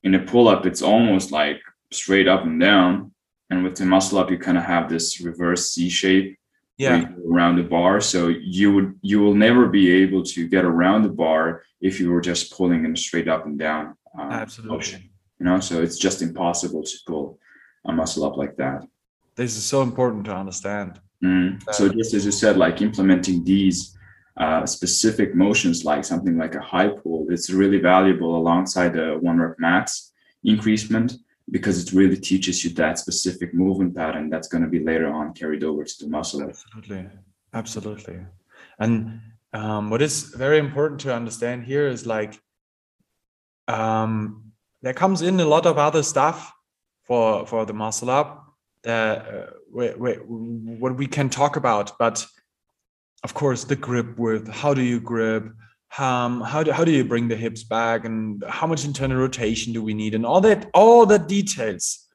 in 0.04 0.14
a 0.16 0.20
pull 0.20 0.48
up, 0.48 0.66
it's 0.68 0.84
almost 0.84 1.32
like 1.32 1.60
straight 1.92 2.28
up 2.28 2.44
and 2.46 2.60
down. 2.62 3.11
And 3.52 3.64
with 3.64 3.76
the 3.76 3.86
muscle 3.86 4.18
up, 4.18 4.32
you 4.32 4.40
kind 4.40 4.58
of 4.58 4.64
have 4.64 4.90
this 4.90 5.22
reverse 5.22 5.72
C 5.72 5.90
shape 5.90 6.38
yeah 6.78 7.06
around 7.30 7.58
the 7.58 7.64
bar. 7.64 8.02
So 8.02 8.30
you 8.30 8.74
would 8.74 9.00
you 9.02 9.20
will 9.20 9.36
never 9.36 9.68
be 9.68 9.86
able 10.04 10.24
to 10.34 10.48
get 10.48 10.66
around 10.66 11.04
the 11.04 11.16
bar 11.24 11.64
if 11.80 12.00
you 12.00 12.12
were 12.12 12.22
just 12.22 12.52
pulling 12.52 12.86
in 12.86 12.94
a 12.94 12.98
straight 12.98 13.28
up 13.28 13.46
and 13.46 13.60
down 13.60 13.96
uh, 14.18 14.30
absolutely 14.32 14.78
motion. 14.78 15.10
You 15.40 15.46
know, 15.46 15.60
so 15.60 15.82
it's 15.84 16.00
just 16.00 16.22
impossible 16.22 16.84
to 16.84 16.96
pull 17.06 17.38
a 17.86 17.92
muscle 17.92 18.24
up 18.24 18.36
like 18.38 18.56
that. 18.58 18.80
this 19.36 19.56
is 19.58 19.66
so 19.74 19.82
important 19.82 20.26
to 20.26 20.34
understand 20.44 21.00
Mm. 21.24 21.62
So 21.74 21.90
just 21.90 22.14
as 22.14 22.26
you 22.26 22.32
said, 22.32 22.58
like 22.58 22.82
implementing 22.82 23.44
these 23.44 23.98
uh, 24.38 24.66
specific 24.66 25.36
motions, 25.36 25.86
like 25.86 26.04
something 26.04 26.38
like 26.38 26.56
a 26.56 26.62
high 26.62 26.90
pull, 26.90 27.28
it's 27.30 27.50
really 27.50 27.80
valuable 27.80 28.36
alongside 28.36 28.94
the 28.94 29.18
one 29.20 29.40
rep 29.40 29.60
max 29.60 30.12
increasement 30.44 31.14
because 31.52 31.84
it 31.84 31.94
really 31.94 32.18
teaches 32.18 32.64
you 32.64 32.70
that 32.72 32.98
specific 32.98 33.54
movement 33.54 33.96
pattern 33.96 34.30
that's 34.30 34.48
going 34.48 34.64
to 34.64 34.70
be 34.70 34.80
later 34.80 35.12
on 35.12 35.34
carried 35.34 35.64
over 35.64 35.84
to 35.84 35.96
the 36.00 36.10
muscle. 36.10 36.42
Absolutely, 36.42 37.10
absolutely. 37.54 38.20
And 38.80 39.20
um, 39.54 39.90
what 39.90 40.02
is 40.02 40.24
very 40.24 40.60
important 40.60 41.02
to 41.02 41.14
understand 41.14 41.66
here 41.66 41.88
is 41.88 42.06
like 42.06 42.40
um, 43.68 44.52
there 44.82 44.94
comes 44.94 45.22
in 45.22 45.40
a 45.40 45.46
lot 45.46 45.66
of 45.66 45.78
other 45.78 46.04
stuff 46.04 46.54
for 47.04 47.46
for 47.46 47.66
the 47.66 47.74
muscle 47.74 48.10
up 48.10 48.46
that 48.84 49.28
uh, 49.28 49.46
we, 49.72 49.94
we, 49.94 50.14
what 50.14 50.96
we 50.96 51.06
can 51.06 51.30
talk 51.30 51.56
about, 51.56 51.98
but 52.00 52.26
of 53.24 53.34
course 53.34 53.64
the 53.66 53.76
grip 53.76 54.18
width. 54.18 54.48
How 54.48 54.74
do 54.74 54.82
you 54.82 55.00
grip? 55.00 55.52
Um, 55.98 56.42
how 56.42 56.64
do 56.64 56.72
how 56.72 56.86
do 56.86 56.92
you 56.92 57.04
bring 57.04 57.28
the 57.28 57.36
hips 57.36 57.64
back, 57.64 58.06
and 58.06 58.44
how 58.48 58.68
much 58.68 58.86
internal 58.86 59.18
rotation 59.18 59.74
do 59.74 59.84
we 59.84 59.94
need, 59.94 60.16
and 60.16 60.26
all 60.26 60.42
that 60.42 60.70
all 60.74 61.06
the 61.06 61.20
details. 61.20 62.08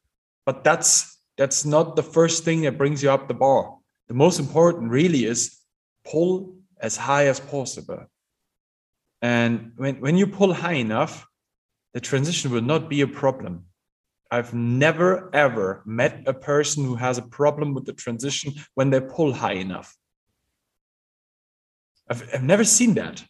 But 0.46 0.64
that's 0.64 1.20
that's 1.36 1.64
not 1.64 1.96
the 1.96 2.02
first 2.02 2.44
thing 2.44 2.62
that 2.62 2.78
brings 2.78 3.02
you 3.02 3.10
up 3.10 3.28
the 3.28 3.34
bar 3.34 3.76
the 4.08 4.14
most 4.14 4.38
important 4.38 4.90
really 4.90 5.24
is 5.24 5.58
pull 6.04 6.56
as 6.80 6.96
high 6.96 7.26
as 7.26 7.40
possible. 7.40 8.06
And 9.22 9.72
when, 9.76 10.00
when 10.00 10.16
you 10.16 10.26
pull 10.26 10.52
high 10.52 10.74
enough, 10.74 11.26
the 11.94 12.00
transition 12.00 12.50
will 12.50 12.62
not 12.62 12.88
be 12.88 13.00
a 13.00 13.06
problem. 13.06 13.64
I've 14.30 14.52
never 14.52 15.30
ever 15.34 15.82
met 15.86 16.22
a 16.26 16.34
person 16.34 16.84
who 16.84 16.96
has 16.96 17.16
a 17.16 17.22
problem 17.22 17.74
with 17.74 17.86
the 17.86 17.92
transition 17.92 18.52
when 18.74 18.90
they 18.90 19.00
pull 19.00 19.32
high 19.32 19.54
enough. 19.54 19.96
I've, 22.08 22.28
I've 22.34 22.42
never 22.42 22.64
seen 22.64 22.94
that. 22.94 23.24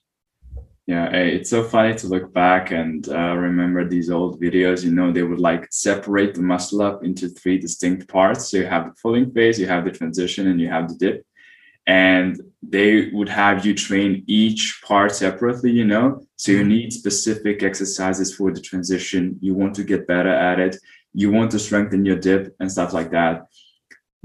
Yeah, 0.87 1.09
it's 1.11 1.51
so 1.51 1.65
funny 1.65 1.95
to 1.97 2.07
look 2.07 2.33
back 2.33 2.71
and 2.71 3.09
uh, 3.09 3.35
remember 3.37 3.89
these 3.89 4.09
old 4.09 4.41
videos. 4.41 4.85
You 4.85 4.93
know, 4.93 5.11
they 5.11 5.25
would 5.25 5.41
like 5.41 5.67
separate 5.73 6.35
the 6.35 6.43
muscle 6.43 6.81
up 6.81 7.03
into 7.05 7.29
three 7.29 7.59
distinct 7.59 8.07
parts. 8.09 8.49
So 8.51 8.59
you 8.59 8.67
have 8.67 8.85
the 8.85 8.95
pulling 9.03 9.33
phase, 9.33 9.59
you 9.59 9.67
have 9.67 9.85
the 9.85 9.91
transition, 9.91 10.47
and 10.47 10.61
you 10.61 10.69
have 10.69 10.89
the 10.89 10.95
dip. 10.95 11.27
And 11.89 12.41
they 12.63 13.11
would 13.13 13.29
have 13.29 13.67
you 13.67 13.75
train 13.75 14.25
each 14.29 14.81
part 14.87 15.13
separately, 15.15 15.73
you 15.73 15.85
know. 15.85 16.25
So 16.37 16.53
you 16.53 16.65
need 16.65 16.93
specific 16.93 17.63
exercises 17.65 18.35
for 18.35 18.53
the 18.53 18.61
transition. 18.61 19.39
You 19.41 19.55
want 19.55 19.75
to 19.77 19.85
get 19.85 20.07
better 20.07 20.33
at 20.33 20.61
it. 20.61 20.77
You 21.15 21.33
want 21.33 21.51
to 21.53 21.59
strengthen 21.59 22.05
your 22.05 22.17
dip 22.19 22.55
and 22.61 22.71
stuff 22.71 22.93
like 22.93 23.11
that 23.11 23.47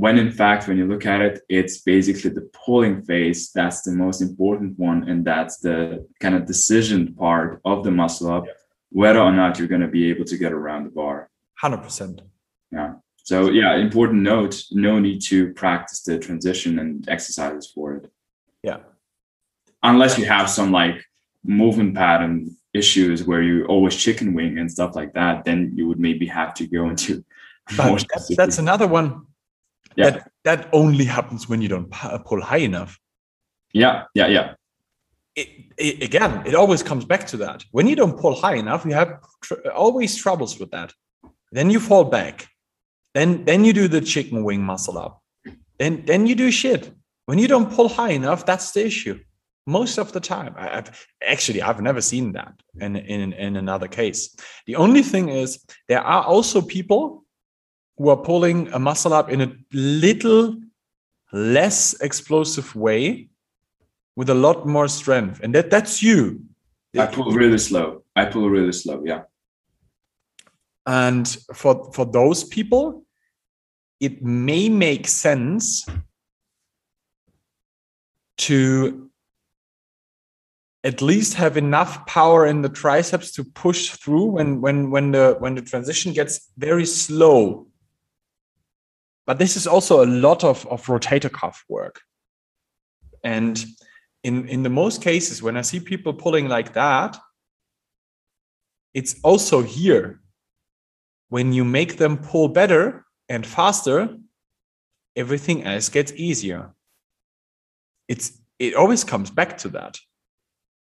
when 0.01 0.17
in 0.17 0.31
fact 0.31 0.67
when 0.67 0.77
you 0.79 0.87
look 0.87 1.05
at 1.05 1.21
it 1.27 1.35
it's 1.47 1.75
basically 1.93 2.31
the 2.31 2.49
pulling 2.65 2.95
phase 3.03 3.39
that's 3.59 3.79
the 3.83 3.91
most 4.03 4.19
important 4.29 4.71
one 4.79 4.99
and 5.09 5.23
that's 5.23 5.55
the 5.67 5.77
kind 6.19 6.33
of 6.37 6.41
decision 6.53 7.13
part 7.13 7.61
of 7.71 7.83
the 7.85 7.91
muscle 7.91 8.31
up 8.37 8.45
whether 9.01 9.19
or 9.19 9.31
not 9.31 9.57
you're 9.59 9.73
going 9.73 9.87
to 9.89 9.93
be 9.99 10.09
able 10.09 10.25
to 10.25 10.37
get 10.43 10.51
around 10.51 10.81
the 10.85 10.93
bar 11.01 11.29
100%. 11.63 12.19
yeah 12.71 12.93
so 13.29 13.35
yeah 13.61 13.75
important 13.75 14.21
note 14.23 14.53
no 14.71 14.93
need 15.07 15.19
to 15.31 15.53
practice 15.53 16.01
the 16.07 16.17
transition 16.27 16.79
and 16.79 17.07
exercises 17.15 17.65
for 17.73 17.87
it 17.97 18.03
Yeah. 18.69 18.79
unless 19.91 20.17
you 20.17 20.25
have 20.25 20.47
some 20.49 20.69
like 20.81 20.97
movement 21.61 21.93
pattern 22.03 22.35
issues 22.81 23.17
where 23.29 23.43
you 23.49 23.55
always 23.73 23.95
chicken 24.05 24.29
wing 24.37 24.53
and 24.59 24.67
stuff 24.77 24.91
like 24.99 25.13
that 25.19 25.35
then 25.47 25.59
you 25.77 25.83
would 25.87 26.01
maybe 26.07 26.25
have 26.39 26.51
to 26.59 26.63
go 26.77 26.81
into 26.91 27.11
But 27.77 28.03
that's, 28.11 28.35
that's 28.41 28.57
another 28.65 28.87
one 28.99 29.09
Yeah. 29.95 30.11
that, 30.11 30.31
that 30.43 30.69
only 30.71 31.05
happens 31.05 31.49
when 31.49 31.61
you 31.61 31.67
don't 31.67 31.91
pull 32.25 32.41
high 32.41 32.63
enough. 32.71 32.99
yeah 33.73 34.05
yeah 34.13 34.27
yeah 34.27 34.53
it, 35.35 35.47
it, 35.77 36.03
again, 36.03 36.45
it 36.45 36.55
always 36.55 36.83
comes 36.83 37.05
back 37.05 37.25
to 37.27 37.37
that. 37.37 37.63
When 37.71 37.87
you 37.87 37.95
don't 37.95 38.19
pull 38.19 38.35
high 38.35 38.55
enough, 38.55 38.85
you 38.85 38.93
have 38.93 39.19
tr- 39.41 39.69
always 39.73 40.15
troubles 40.15 40.59
with 40.59 40.71
that. 40.71 40.93
Then 41.51 41.69
you 41.69 41.79
fall 41.79 42.05
back. 42.05 42.47
Then 43.13 43.43
then 43.45 43.65
you 43.65 43.73
do 43.73 43.87
the 43.87 44.01
chicken 44.01 44.43
wing 44.43 44.61
muscle 44.61 44.97
up. 44.97 45.21
Then 45.79 46.03
then 46.05 46.27
you 46.27 46.35
do 46.35 46.51
shit. 46.51 46.91
When 47.25 47.39
you 47.39 47.47
don't 47.47 47.71
pull 47.71 47.89
high 47.89 48.11
enough, 48.11 48.45
that's 48.45 48.71
the 48.71 48.85
issue. 48.85 49.19
Most 49.67 49.99
of 49.99 50.11
the 50.11 50.19
time, 50.19 50.55
I, 50.57 50.67
have 50.67 51.05
actually 51.25 51.61
I've 51.61 51.81
never 51.81 52.01
seen 52.01 52.31
that 52.33 52.53
in, 52.79 52.95
in 52.95 53.33
in 53.33 53.57
another 53.57 53.87
case. 53.87 54.35
The 54.65 54.75
only 54.75 55.03
thing 55.03 55.29
is 55.29 55.63
there 55.87 56.01
are 56.01 56.23
also 56.23 56.61
people 56.61 57.20
who 57.97 58.09
are 58.09 58.17
pulling 58.17 58.67
a 58.73 58.79
muscle 58.79 59.13
up 59.13 59.29
in 59.29 59.41
a 59.41 59.51
little 59.73 60.55
less 61.31 61.93
explosive 62.01 62.75
way 62.75 63.29
with 64.15 64.29
a 64.29 64.33
lot 64.33 64.67
more 64.67 64.87
strength. 64.87 65.39
And 65.43 65.55
that 65.55 65.69
that's 65.69 66.01
you. 66.03 66.43
I 66.97 67.05
pull 67.05 67.31
really 67.31 67.57
slow. 67.57 68.03
I 68.15 68.25
pull 68.25 68.49
really 68.49 68.73
slow 68.73 69.03
yeah. 69.05 69.21
And 70.85 71.27
for 71.53 71.91
for 71.93 72.05
those 72.05 72.43
people 72.43 73.05
it 73.99 74.23
may 74.23 74.67
make 74.67 75.07
sense 75.07 75.85
to 78.35 79.11
at 80.83 81.01
least 81.01 81.35
have 81.35 81.57
enough 81.57 82.05
power 82.07 82.47
in 82.47 82.63
the 82.63 82.69
triceps 82.69 83.31
to 83.33 83.43
push 83.43 83.91
through 83.91 84.25
when 84.25 84.59
when 84.59 84.89
when 84.89 85.11
the 85.11 85.35
when 85.39 85.53
the 85.53 85.61
transition 85.61 86.11
gets 86.11 86.49
very 86.57 86.85
slow 86.85 87.67
but 89.25 89.39
this 89.39 89.55
is 89.55 89.67
also 89.67 90.03
a 90.03 90.07
lot 90.07 90.43
of, 90.43 90.65
of 90.67 90.85
rotator 90.85 91.31
cuff 91.31 91.63
work. 91.69 92.01
And 93.23 93.63
in, 94.23 94.47
in 94.47 94.63
the 94.63 94.69
most 94.69 95.01
cases, 95.01 95.41
when 95.41 95.57
I 95.57 95.61
see 95.61 95.79
people 95.79 96.13
pulling 96.13 96.47
like 96.47 96.73
that, 96.73 97.17
it's 98.93 99.19
also 99.23 99.61
here. 99.61 100.19
When 101.29 101.53
you 101.53 101.63
make 101.63 101.97
them 101.97 102.17
pull 102.17 102.49
better 102.49 103.05
and 103.29 103.45
faster, 103.45 104.17
everything 105.15 105.63
else 105.63 105.89
gets 105.89 106.11
easier. 106.13 106.73
It's 108.07 108.37
it 108.59 108.75
always 108.75 109.03
comes 109.03 109.31
back 109.31 109.57
to 109.59 109.69
that. 109.69 109.97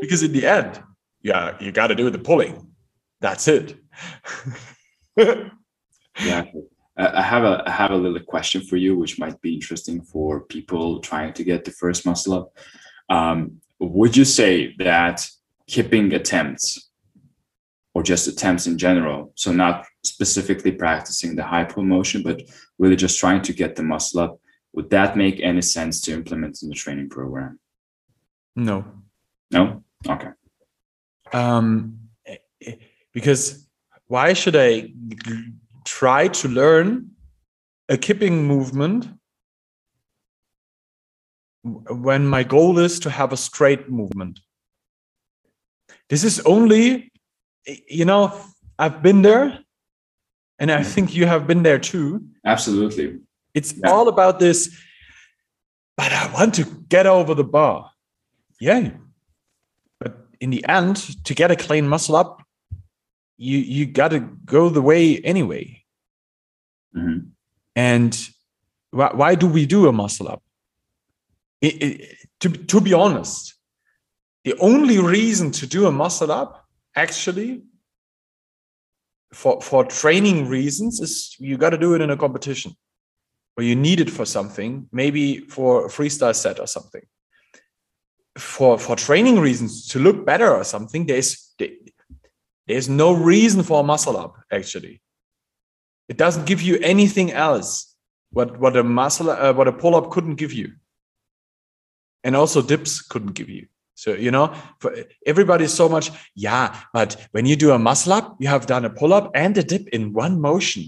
because 0.00 0.22
in 0.22 0.32
the 0.32 0.46
end, 0.46 0.82
yeah, 1.22 1.56
you 1.60 1.72
got 1.72 1.88
to 1.88 1.94
do 1.94 2.10
the 2.10 2.18
pulling. 2.18 2.68
That's 3.20 3.48
it. 3.48 3.76
yeah. 5.16 6.44
I 6.96 7.22
have 7.22 7.44
a 7.44 7.62
I 7.66 7.70
have 7.70 7.92
a 7.92 7.96
little 7.96 8.20
question 8.20 8.60
for 8.60 8.76
you, 8.76 8.96
which 8.96 9.18
might 9.18 9.40
be 9.40 9.54
interesting 9.54 10.02
for 10.02 10.40
people 10.40 11.00
trying 11.00 11.32
to 11.34 11.44
get 11.44 11.64
the 11.64 11.70
first 11.70 12.04
muscle 12.04 12.34
up. 12.34 12.58
Um, 13.08 13.60
would 13.78 14.16
you 14.16 14.24
say 14.24 14.74
that 14.78 15.26
kipping 15.66 16.12
attempts, 16.12 16.90
or 17.94 18.02
just 18.02 18.26
attempts 18.26 18.66
in 18.66 18.76
general, 18.76 19.32
so 19.34 19.52
not 19.52 19.86
specifically 20.04 20.72
practicing 20.72 21.36
the 21.36 21.42
high 21.42 21.64
pull 21.64 21.84
motion, 21.84 22.22
but 22.22 22.42
really 22.78 22.96
just 22.96 23.18
trying 23.18 23.42
to 23.42 23.52
get 23.52 23.76
the 23.76 23.82
muscle 23.82 24.20
up, 24.20 24.40
would 24.72 24.90
that 24.90 25.16
make 25.16 25.40
any 25.40 25.62
sense 25.62 26.00
to 26.02 26.12
implement 26.12 26.62
in 26.62 26.68
the 26.68 26.74
training 26.74 27.08
program? 27.08 27.58
No. 28.56 28.84
No. 29.50 29.84
Okay. 30.08 30.30
Um, 31.32 31.98
eh, 32.26 32.36
eh, 32.62 32.76
because 33.12 33.66
why 34.10 34.32
should 34.32 34.56
I 34.56 34.92
try 35.84 36.26
to 36.26 36.48
learn 36.48 37.12
a 37.88 37.96
kipping 37.96 38.44
movement 38.44 39.08
when 41.62 42.26
my 42.26 42.42
goal 42.42 42.80
is 42.80 42.98
to 43.00 43.10
have 43.10 43.32
a 43.32 43.36
straight 43.36 43.88
movement? 43.88 44.40
This 46.08 46.24
is 46.24 46.40
only, 46.40 47.12
you 47.88 48.04
know, 48.04 48.36
I've 48.80 49.00
been 49.00 49.22
there 49.22 49.60
and 50.58 50.72
I 50.72 50.80
mm. 50.80 50.86
think 50.86 51.14
you 51.14 51.26
have 51.26 51.46
been 51.46 51.62
there 51.62 51.78
too. 51.78 52.26
Absolutely. 52.44 53.20
It's 53.54 53.74
yeah. 53.76 53.90
all 53.92 54.08
about 54.08 54.40
this, 54.40 54.76
but 55.96 56.12
I 56.12 56.32
want 56.32 56.54
to 56.54 56.64
get 56.88 57.06
over 57.06 57.32
the 57.32 57.44
bar. 57.44 57.92
Yeah. 58.60 58.90
But 60.00 60.26
in 60.40 60.50
the 60.50 60.66
end, 60.66 60.96
to 61.26 61.32
get 61.32 61.52
a 61.52 61.56
clean 61.56 61.86
muscle 61.86 62.16
up, 62.16 62.39
you 63.40 63.56
you 63.58 63.86
got 63.86 64.08
to 64.08 64.20
go 64.44 64.68
the 64.68 64.82
way 64.82 65.18
anyway. 65.18 65.82
Mm-hmm. 66.94 67.30
And 67.74 68.28
why, 68.90 69.10
why 69.14 69.34
do 69.34 69.46
we 69.46 69.64
do 69.64 69.88
a 69.88 69.92
muscle 69.92 70.28
up? 70.28 70.42
It, 71.62 71.82
it, 71.82 72.16
to, 72.40 72.50
to 72.50 72.80
be 72.82 72.92
honest, 72.92 73.54
the 74.44 74.54
only 74.58 74.98
reason 74.98 75.50
to 75.52 75.66
do 75.66 75.86
a 75.86 75.92
muscle 75.92 76.30
up 76.30 76.66
actually 76.94 77.62
for, 79.32 79.62
for 79.62 79.84
training 79.84 80.48
reasons 80.48 81.00
is 81.00 81.34
you 81.38 81.56
got 81.56 81.70
to 81.70 81.78
do 81.78 81.94
it 81.94 82.02
in 82.02 82.10
a 82.10 82.16
competition 82.18 82.76
or 83.56 83.62
you 83.62 83.74
need 83.74 84.00
it 84.00 84.10
for 84.10 84.26
something, 84.26 84.86
maybe 84.92 85.38
for 85.38 85.86
a 85.86 85.88
freestyle 85.88 86.34
set 86.34 86.60
or 86.60 86.66
something. 86.66 87.02
For, 88.36 88.78
for 88.78 88.96
training 88.96 89.38
reasons 89.40 89.86
to 89.88 89.98
look 89.98 90.26
better 90.26 90.54
or 90.54 90.64
something, 90.64 91.06
there's 91.06 91.54
there's 92.70 92.88
no 92.88 93.12
reason 93.12 93.64
for 93.64 93.80
a 93.80 93.82
muscle 93.82 94.16
up, 94.16 94.36
actually. 94.52 95.00
It 96.08 96.16
doesn't 96.16 96.46
give 96.46 96.62
you 96.62 96.78
anything 96.78 97.32
else 97.32 97.96
what, 98.30 98.60
what 98.60 98.76
a 98.76 98.84
muscle, 98.84 99.28
uh, 99.28 99.52
what 99.52 99.66
a 99.66 99.72
pull 99.72 99.96
up 99.96 100.10
couldn't 100.10 100.36
give 100.36 100.52
you. 100.52 100.72
And 102.22 102.36
also 102.36 102.62
dips 102.62 103.02
couldn't 103.02 103.32
give 103.32 103.48
you. 103.48 103.66
So, 103.96 104.12
you 104.12 104.30
know, 104.30 104.54
for 104.78 104.94
everybody's 105.26 105.74
so 105.74 105.88
much, 105.88 106.12
yeah, 106.36 106.80
but 106.92 107.26
when 107.32 107.44
you 107.44 107.56
do 107.56 107.72
a 107.72 107.78
muscle 107.78 108.12
up, 108.12 108.36
you 108.38 108.46
have 108.46 108.66
done 108.66 108.84
a 108.84 108.90
pull 108.90 109.12
up 109.12 109.32
and 109.34 109.58
a 109.58 109.64
dip 109.64 109.88
in 109.88 110.12
one 110.12 110.40
motion. 110.40 110.84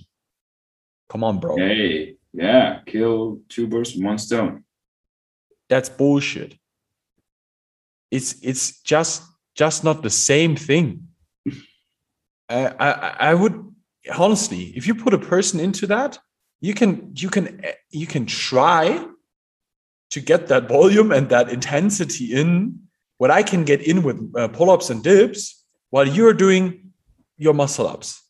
Come 1.08 1.24
on, 1.24 1.40
bro. 1.40 1.56
Hey, 1.56 2.14
yeah, 2.32 2.80
kill 2.86 3.40
two 3.48 3.66
birds 3.66 3.94
with 3.94 4.04
one 4.04 4.18
stone. 4.18 4.64
That's 5.68 5.88
bullshit. 5.88 6.54
It's 8.10 8.36
it's 8.42 8.80
just 8.82 9.22
just 9.54 9.84
not 9.84 10.02
the 10.02 10.10
same 10.10 10.54
thing. 10.54 11.08
I, 12.48 13.30
I 13.30 13.34
would 13.34 13.72
honestly, 14.16 14.72
if 14.76 14.86
you 14.86 14.94
put 14.94 15.14
a 15.14 15.18
person 15.18 15.60
into 15.60 15.86
that, 15.86 16.18
you 16.60 16.74
can 16.74 17.12
you 17.16 17.28
can 17.28 17.62
you 17.90 18.06
can 18.06 18.26
try 18.26 19.04
to 20.10 20.20
get 20.20 20.48
that 20.48 20.68
volume 20.68 21.10
and 21.10 21.28
that 21.30 21.48
intensity 21.48 22.34
in 22.34 22.80
what 23.18 23.30
I 23.30 23.42
can 23.42 23.64
get 23.64 23.80
in 23.82 24.02
with 24.02 24.32
uh, 24.36 24.48
pull-ups 24.48 24.90
and 24.90 25.02
dips 25.02 25.64
while 25.90 26.06
you're 26.06 26.34
doing 26.34 26.92
your 27.38 27.54
muscle 27.54 27.86
ups. 27.86 28.22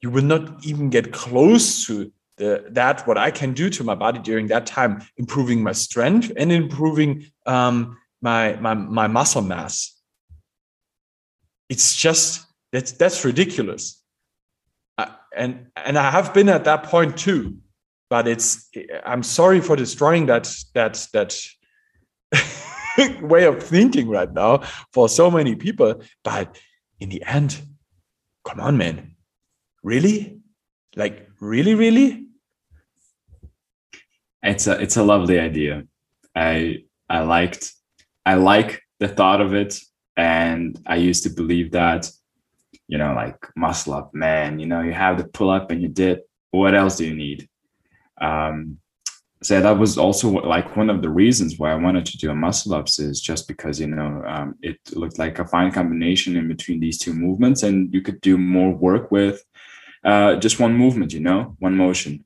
You 0.00 0.10
will 0.10 0.24
not 0.24 0.64
even 0.64 0.90
get 0.90 1.12
close 1.12 1.86
to 1.86 2.12
the, 2.36 2.66
that 2.70 3.06
what 3.06 3.18
I 3.18 3.30
can 3.32 3.52
do 3.52 3.68
to 3.70 3.84
my 3.84 3.96
body 3.96 4.20
during 4.20 4.46
that 4.48 4.64
time, 4.64 5.02
improving 5.16 5.62
my 5.62 5.72
strength 5.72 6.30
and 6.36 6.52
improving 6.52 7.26
um, 7.46 7.98
my, 8.22 8.54
my 8.60 8.74
my 8.74 9.06
muscle 9.08 9.42
mass. 9.42 9.94
It's 11.68 11.96
just 11.96 12.47
that's 12.72 12.92
that's 12.92 13.24
ridiculous. 13.24 14.02
And 15.36 15.66
and 15.76 15.98
I 15.98 16.10
have 16.10 16.34
been 16.34 16.48
at 16.48 16.64
that 16.64 16.84
point 16.84 17.16
too, 17.16 17.58
but 18.10 18.26
it's 18.26 18.68
I'm 19.04 19.22
sorry 19.22 19.60
for 19.60 19.76
destroying 19.76 20.26
that 20.26 20.52
that 20.74 21.06
that 21.12 21.38
way 23.22 23.44
of 23.44 23.62
thinking 23.62 24.08
right 24.08 24.32
now 24.32 24.62
for 24.92 25.08
so 25.08 25.30
many 25.30 25.54
people. 25.54 26.02
But 26.24 26.58
in 26.98 27.10
the 27.10 27.22
end, 27.24 27.60
come 28.44 28.60
on, 28.60 28.76
man, 28.76 29.16
really, 29.82 30.40
like 30.96 31.28
really, 31.40 31.74
really. 31.74 32.26
It's 34.42 34.66
a 34.66 34.80
it's 34.80 34.96
a 34.96 35.04
lovely 35.04 35.38
idea. 35.38 35.84
I 36.34 36.84
I 37.08 37.20
liked 37.20 37.72
I 38.26 38.34
like 38.34 38.82
the 38.98 39.08
thought 39.08 39.40
of 39.40 39.54
it, 39.54 39.78
and 40.16 40.80
I 40.86 40.96
used 40.96 41.22
to 41.24 41.30
believe 41.30 41.72
that 41.72 42.10
you 42.88 42.98
know, 42.98 43.14
like 43.14 43.36
muscle 43.54 43.94
up, 43.94 44.14
man, 44.14 44.58
you 44.58 44.66
know, 44.66 44.80
you 44.80 44.92
have 44.92 45.18
the 45.18 45.24
pull 45.24 45.50
up 45.50 45.70
and 45.70 45.80
you 45.80 45.88
did, 45.88 46.20
what 46.50 46.74
else 46.74 46.96
do 46.96 47.06
you 47.06 47.14
need? 47.14 47.48
Um, 48.20 48.78
so 49.42 49.60
that 49.60 49.78
was 49.78 49.98
also 49.98 50.30
like 50.30 50.76
one 50.76 50.90
of 50.90 51.00
the 51.00 51.10
reasons 51.10 51.58
why 51.58 51.70
I 51.70 51.76
wanted 51.76 52.06
to 52.06 52.18
do 52.18 52.30
a 52.30 52.34
muscle 52.34 52.74
ups 52.74 52.98
is 52.98 53.20
just 53.20 53.46
because, 53.46 53.78
you 53.78 53.86
know, 53.86 54.24
um, 54.26 54.56
it 54.62 54.78
looked 54.94 55.18
like 55.18 55.38
a 55.38 55.46
fine 55.46 55.70
combination 55.70 56.36
in 56.36 56.48
between 56.48 56.80
these 56.80 56.98
two 56.98 57.12
movements 57.12 57.62
and 57.62 57.92
you 57.94 58.00
could 58.00 58.20
do 58.20 58.36
more 58.36 58.74
work 58.74 59.12
with 59.12 59.44
uh, 60.04 60.36
just 60.36 60.58
one 60.58 60.74
movement, 60.74 61.12
you 61.12 61.20
know, 61.20 61.54
one 61.60 61.76
motion. 61.76 62.24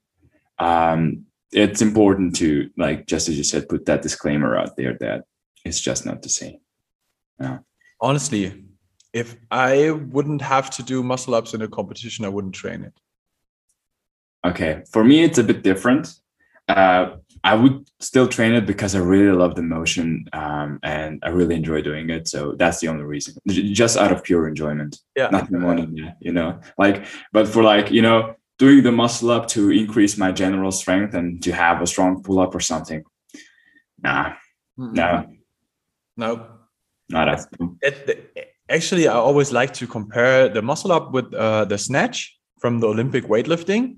Um, 0.59 1.27
it's 1.51 1.83
important 1.83 2.37
to 2.37 2.71
like, 2.79 3.07
just 3.07 3.29
as 3.29 3.37
you 3.37 3.45
said, 3.45 3.69
put 3.69 3.85
that 3.87 4.01
disclaimer 4.01 4.57
out 4.57 4.77
there 4.77 4.97
that 5.01 5.25
it's 5.65 5.81
just 5.81 6.07
not 6.07 6.23
the 6.23 6.31
same. 6.31 6.59
Yeah. 7.39 7.59
Honestly, 8.01 8.65
if 9.13 9.37
I 9.51 9.91
wouldn't 9.91 10.43
have 10.43 10.71
to 10.71 10.83
do 10.83 11.03
muscle 11.03 11.35
ups 11.35 11.55
in 11.55 11.63
a 11.63 11.69
competition, 11.69 12.25
I 12.25 12.29
wouldn't 12.29 12.55
train 12.55 12.83
it. 12.83 12.95
Okay, 14.45 14.83
for 14.91 15.05
me 15.05 15.23
it's 15.23 15.39
a 15.39 15.45
bit 15.45 15.63
different. 15.63 16.15
Uh, 16.69 17.17
I 17.45 17.55
would 17.55 17.89
still 18.01 18.29
train 18.29 18.55
it 18.55 18.67
because 18.67 18.95
I 18.95 19.01
really 19.01 19.37
love 19.37 19.57
the 19.57 19.63
motion 19.63 20.27
um, 20.33 20.79
and 20.83 21.21
I 21.25 21.31
really 21.31 21.57
enjoy 21.57 21.83
doing 21.83 22.09
it. 22.11 22.29
So 22.29 22.53
that's 22.53 22.79
the 22.81 22.89
only 22.89 23.03
reason, 23.03 23.35
just 23.49 23.97
out 23.97 24.13
of 24.13 24.23
pure 24.23 24.47
enjoyment. 24.47 24.99
Yeah. 25.17 25.29
Nothing 25.29 25.61
more 25.61 25.75
than 25.75 25.95
that, 25.97 26.17
you 26.21 26.33
know, 26.33 26.61
like, 26.79 27.05
but 27.33 27.49
for 27.49 27.63
like, 27.63 27.91
you 27.91 28.03
know, 28.03 28.37
doing 28.59 28.85
the 28.85 28.93
muscle 28.93 29.31
up 29.31 29.49
to 29.49 29.71
increase 29.71 30.17
my 30.17 30.31
general 30.31 30.71
strength 30.71 31.15
and 31.15 31.43
to 31.43 31.53
have 31.53 31.83
a 31.83 31.87
strong 31.87 32.23
pull 32.23 32.39
up 32.39 32.55
or 32.55 32.61
something. 32.61 33.03
Nah, 34.01 34.35
mm-hmm. 34.79 34.93
no, 34.93 35.27
no, 36.17 36.47
not 37.09 37.29
as. 37.29 37.49
Actually, 38.73 39.07
I 39.07 39.15
always 39.15 39.53
like 39.53 39.75
to 39.75 39.87
compare 39.87 40.49
the 40.49 40.63
muscle 40.63 40.93
up 40.93 41.13
with 41.13 41.33
uh, 41.35 41.67
the 41.67 41.77
snatch 41.77 42.39
from 42.59 42.81
the 42.81 42.87
Olympic 42.87 43.25
weightlifting 43.25 43.97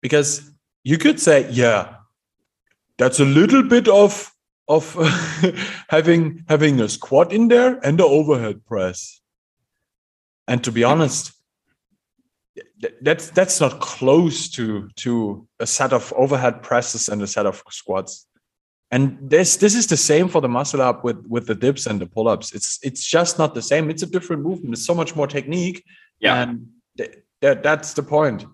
because 0.00 0.50
you 0.82 0.96
could 0.96 1.20
say, 1.20 1.50
yeah, 1.50 1.96
that's 2.96 3.20
a 3.20 3.24
little 3.24 3.62
bit 3.62 3.88
of 3.88 4.32
of 4.68 4.94
having 5.88 6.44
having 6.48 6.80
a 6.80 6.88
squat 6.88 7.32
in 7.32 7.48
there 7.48 7.78
and 7.84 7.98
the 7.98 8.04
overhead 8.04 8.64
press. 8.64 9.20
And 10.46 10.62
to 10.64 10.72
be 10.72 10.84
honest, 10.84 11.32
that's 13.02 13.30
that's 13.30 13.60
not 13.60 13.80
close 13.80 14.48
to 14.50 14.88
to 14.96 15.46
a 15.60 15.66
set 15.66 15.92
of 15.92 16.12
overhead 16.16 16.62
presses 16.62 17.08
and 17.08 17.20
a 17.22 17.26
set 17.26 17.46
of 17.46 17.62
squats. 17.70 18.26
And 18.90 19.18
this 19.20 19.56
this 19.56 19.74
is 19.74 19.86
the 19.86 19.96
same 19.96 20.28
for 20.28 20.40
the 20.40 20.48
muscle 20.48 20.80
up 20.80 21.04
with 21.04 21.24
with 21.28 21.46
the 21.46 21.54
dips 21.54 21.86
and 21.86 22.00
the 22.00 22.06
pull 22.06 22.28
ups. 22.28 22.54
It's 22.54 22.78
it's 22.82 23.04
just 23.04 23.38
not 23.38 23.54
the 23.54 23.62
same. 23.62 23.90
It's 23.90 24.02
a 24.02 24.06
different 24.06 24.42
movement. 24.42 24.74
It's 24.74 24.86
so 24.86 24.94
much 24.94 25.14
more 25.14 25.26
technique. 25.26 25.84
Yeah, 26.20 26.42
and 26.42 26.66
th- 26.96 27.16
that 27.42 27.62
that's 27.62 27.92
the 27.92 28.02
point. 28.02 28.46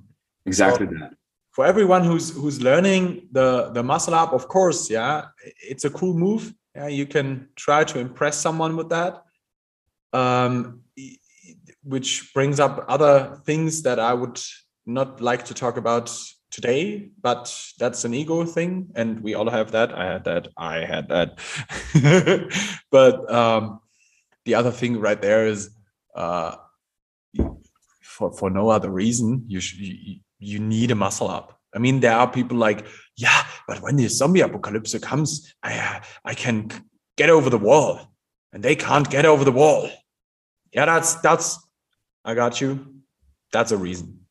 Exactly 0.44 0.86
so, 0.86 0.92
that 0.98 1.14
for 1.54 1.64
everyone 1.64 2.04
who's 2.04 2.30
who's 2.30 2.60
learning 2.60 3.28
the 3.30 3.70
the 3.70 3.82
muscle 3.82 4.14
up 4.14 4.32
of 4.32 4.48
course 4.48 4.90
yeah 4.90 5.26
it's 5.62 5.84
a 5.84 5.90
cool 5.90 6.14
move 6.14 6.52
yeah 6.74 6.88
you 6.88 7.06
can 7.06 7.48
try 7.54 7.84
to 7.84 7.98
impress 7.98 8.36
someone 8.36 8.76
with 8.76 8.88
that 8.88 9.22
um 10.12 10.80
which 11.84 12.32
brings 12.34 12.58
up 12.58 12.84
other 12.88 13.40
things 13.46 13.82
that 13.82 13.98
i 13.98 14.12
would 14.12 14.40
not 14.84 15.20
like 15.20 15.44
to 15.44 15.54
talk 15.54 15.76
about 15.76 16.12
today 16.54 17.08
but 17.20 17.44
that's 17.80 18.04
an 18.04 18.14
ego 18.14 18.44
thing 18.44 18.72
and 18.94 19.20
we 19.20 19.34
all 19.34 19.50
have 19.50 19.72
that 19.72 19.90
i 19.92 20.04
had 20.12 20.24
that 20.24 20.44
i 20.56 20.76
had 20.92 21.08
that 21.08 21.28
but 22.90 23.14
um 23.40 23.80
the 24.44 24.54
other 24.54 24.70
thing 24.70 25.00
right 25.06 25.20
there 25.20 25.46
is 25.46 25.70
uh 26.14 26.54
for 28.14 28.32
for 28.32 28.48
no 28.50 28.68
other 28.68 28.90
reason 28.90 29.44
you 29.48 29.60
should 29.60 29.80
you, 29.80 30.20
you 30.44 30.58
need 30.58 30.90
a 30.90 30.94
muscle 30.94 31.28
up. 31.28 31.58
I 31.74 31.78
mean, 31.78 32.00
there 32.00 32.12
are 32.12 32.30
people 32.30 32.56
like, 32.56 32.86
yeah, 33.16 33.44
but 33.66 33.82
when 33.82 33.96
the 33.96 34.08
zombie 34.08 34.40
apocalypse 34.40 34.96
comes, 34.98 35.52
I 35.62 35.78
uh, 35.78 36.00
I 36.24 36.34
can 36.34 36.70
get 37.16 37.30
over 37.30 37.50
the 37.50 37.58
wall, 37.58 38.14
and 38.52 38.62
they 38.62 38.76
can't 38.76 39.08
get 39.10 39.26
over 39.26 39.44
the 39.44 39.52
wall. 39.52 39.90
Yeah, 40.72 40.86
that's 40.86 41.14
that's. 41.16 41.58
I 42.24 42.34
got 42.34 42.60
you. 42.60 43.02
That's 43.52 43.72
a 43.72 43.76
reason. 43.76 44.23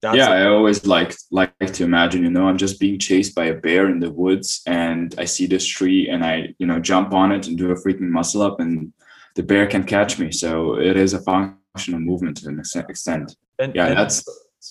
That's 0.00 0.16
yeah, 0.16 0.30
I 0.30 0.46
always 0.46 0.86
like 0.86 1.16
like 1.32 1.52
to 1.58 1.84
imagine, 1.84 2.22
you 2.22 2.30
know, 2.30 2.46
I'm 2.46 2.56
just 2.56 2.78
being 2.78 3.00
chased 3.00 3.34
by 3.34 3.46
a 3.46 3.54
bear 3.54 3.90
in 3.90 3.98
the 3.98 4.10
woods, 4.10 4.62
and 4.66 5.12
I 5.18 5.24
see 5.24 5.46
this 5.46 5.66
tree, 5.66 6.08
and 6.08 6.24
I, 6.24 6.54
you 6.58 6.66
know, 6.66 6.78
jump 6.78 7.12
on 7.12 7.32
it 7.32 7.48
and 7.48 7.58
do 7.58 7.72
a 7.72 7.74
freaking 7.74 8.08
muscle 8.08 8.42
up, 8.42 8.60
and 8.60 8.92
the 9.34 9.42
bear 9.42 9.66
can 9.66 9.82
catch 9.82 10.18
me. 10.18 10.30
So 10.30 10.78
it 10.78 10.96
is 10.96 11.14
a 11.14 11.22
functional 11.22 12.00
movement 12.00 12.36
to 12.38 12.48
an 12.48 12.62
extent. 12.88 13.34
And, 13.58 13.74
yeah, 13.74 13.86
and 13.86 13.98
that's 13.98 14.24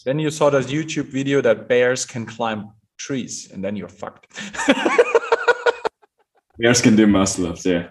then 0.06 0.20
you 0.20 0.32
saw 0.32 0.50
that 0.50 0.66
YouTube 0.66 1.06
video 1.06 1.42
that 1.42 1.68
bears 1.68 2.06
can 2.06 2.26
climb 2.26 2.72
trees, 2.98 3.50
and 3.52 3.64
then 3.64 3.76
you're 3.76 3.90
fucked. 3.90 4.28
bears 6.58 6.82
can 6.82 6.96
do 6.96 7.06
muscle 7.06 7.48
ups, 7.48 7.66
yeah. 7.66 7.90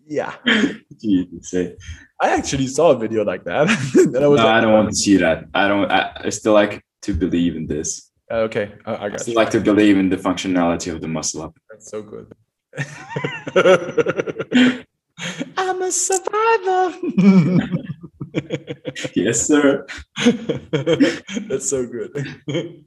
yeah. 0.07 0.35
say. 1.43 1.77
I 2.21 2.37
actually 2.37 2.67
saw 2.67 2.91
a 2.91 2.99
video 2.99 3.25
like 3.25 3.45
that. 3.45 3.69
I 3.71 3.77
no, 4.21 4.33
like, 4.33 4.47
I 4.47 4.61
don't 4.61 4.75
want 4.75 4.91
to 4.91 4.95
see 4.95 5.17
that. 5.17 5.47
I 5.55 5.69
don't. 5.69 5.91
I, 5.91 6.13
I 6.25 6.29
still 6.29 6.53
like 6.53 6.85
to 7.03 7.15
believe 7.15 7.57
in 7.57 7.67
this. 7.67 8.11
Okay, 8.31 8.73
I, 8.85 9.07
I 9.07 9.09
got. 9.09 9.27
I 9.29 9.33
like 9.33 9.51
to 9.51 9.61
believe 9.61 9.97
in 9.97 10.11
the 10.11 10.19
functionality 10.19 10.93
of 10.93 11.01
the 11.01 11.09
muscle 11.09 11.43
up. 11.43 11.57
That's 11.71 11.91
so 11.91 12.03
good. 12.03 12.31
I'm 15.57 15.83
a 15.83 15.91
survivor. 15.91 16.95
yes, 19.15 19.47
sir. 19.47 19.87
That's 21.49 21.71
so 21.71 21.87
good. 21.87 22.85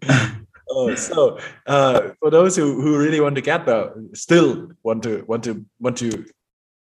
oh, 0.70 0.94
so 0.96 1.40
uh, 1.66 2.12
for 2.20 2.30
those 2.30 2.56
who, 2.56 2.82
who 2.82 2.98
really 2.98 3.20
want 3.20 3.36
to 3.36 3.42
get 3.42 3.66
there, 3.66 3.94
still 4.14 4.70
want 4.84 5.04
to 5.04 5.24
want 5.28 5.44
to 5.46 5.66
want 5.80 5.98
to 5.98 6.26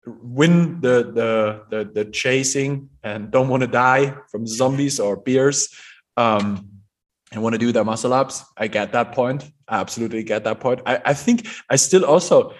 win 0.07 0.81
the 0.81 1.13
the 1.13 1.63
the, 1.71 1.91
the 1.93 2.05
chasing 2.11 2.89
and 3.03 3.31
don't 3.31 3.49
want 3.49 3.63
to 3.63 3.67
die 3.67 4.15
from 4.31 4.47
zombies 4.47 5.01
or 5.01 5.17
bears, 5.17 5.75
um, 6.17 6.69
and 7.33 7.43
want 7.43 7.55
to 7.55 7.59
do 7.59 7.73
their 7.73 7.85
muscle 7.85 8.13
ups. 8.13 8.45
I 8.57 8.69
get 8.69 8.93
that 8.93 9.13
point. 9.13 9.51
I 9.69 9.81
absolutely 9.81 10.23
get 10.23 10.45
that 10.45 10.61
point. 10.61 10.81
I, 10.87 11.01
I 11.07 11.15
think 11.15 11.47
I 11.69 11.77
still 11.77 12.05
also 12.05 12.55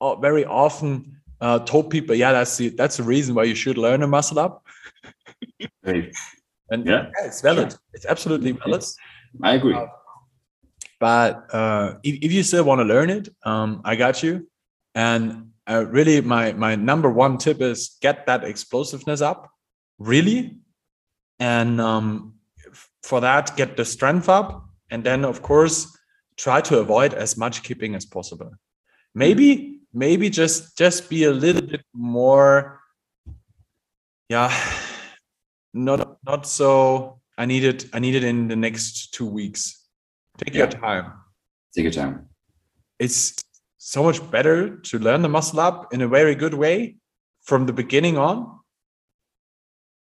uh, 0.00 0.16
very 0.16 0.44
often 0.44 1.20
uh, 1.40 1.58
told 1.60 1.90
people, 1.90 2.14
yeah, 2.14 2.32
that's 2.32 2.56
the 2.56 2.70
that's 2.70 2.96
the 2.96 3.02
reason 3.02 3.34
why 3.34 3.44
you 3.44 3.54
should 3.54 3.78
learn 3.78 4.02
a 4.02 4.06
muscle 4.06 4.38
up. 4.38 4.64
And 6.68 6.84
yeah. 6.84 7.06
yeah, 7.16 7.26
it's 7.26 7.40
valid. 7.42 7.70
Sure. 7.70 7.80
It's 7.92 8.06
absolutely 8.06 8.52
valid. 8.52 8.82
I 9.42 9.54
agree. 9.54 9.74
Uh, 9.74 9.86
but 10.98 11.54
uh, 11.54 11.94
if, 12.02 12.18
if 12.22 12.32
you 12.32 12.42
still 12.42 12.64
want 12.64 12.80
to 12.80 12.84
learn 12.84 13.10
it, 13.10 13.28
um, 13.44 13.82
I 13.84 13.96
got 13.96 14.22
you. 14.22 14.48
And 14.94 15.52
uh, 15.68 15.84
really, 15.88 16.20
my 16.20 16.52
my 16.52 16.76
number 16.76 17.10
one 17.10 17.38
tip 17.38 17.60
is 17.60 17.96
get 18.00 18.26
that 18.26 18.44
explosiveness 18.44 19.20
up, 19.20 19.50
really, 19.98 20.58
and 21.38 21.80
um, 21.80 22.34
for 23.02 23.20
that, 23.20 23.56
get 23.56 23.76
the 23.76 23.84
strength 23.84 24.28
up, 24.28 24.68
and 24.90 25.04
then 25.04 25.24
of 25.24 25.42
course 25.42 25.96
try 26.36 26.60
to 26.60 26.78
avoid 26.78 27.14
as 27.14 27.36
much 27.36 27.62
kipping 27.62 27.94
as 27.94 28.04
possible. 28.04 28.50
Maybe 29.14 29.80
maybe 29.92 30.28
just 30.28 30.76
just 30.76 31.08
be 31.08 31.24
a 31.24 31.30
little 31.30 31.62
bit 31.62 31.80
more 31.94 32.80
yeah 34.28 34.52
not 35.72 36.18
not 36.26 36.46
so 36.46 37.20
i 37.38 37.46
need 37.46 37.64
it 37.64 37.86
i 37.94 37.98
need 37.98 38.14
it 38.14 38.22
in 38.22 38.48
the 38.48 38.56
next 38.56 39.14
two 39.14 39.26
weeks. 39.26 39.84
Take 40.38 40.54
yeah. 40.54 40.58
your 40.58 40.68
time. 40.68 41.12
Take 41.74 41.84
your 41.84 41.92
time. 41.92 42.28
It's 42.98 43.34
so 43.78 44.02
much 44.02 44.30
better 44.30 44.76
to 44.78 44.98
learn 44.98 45.22
the 45.22 45.28
muscle 45.28 45.60
up 45.60 45.92
in 45.92 46.00
a 46.00 46.08
very 46.08 46.34
good 46.34 46.54
way 46.54 46.96
from 47.42 47.66
the 47.66 47.72
beginning 47.72 48.16
on 48.16 48.58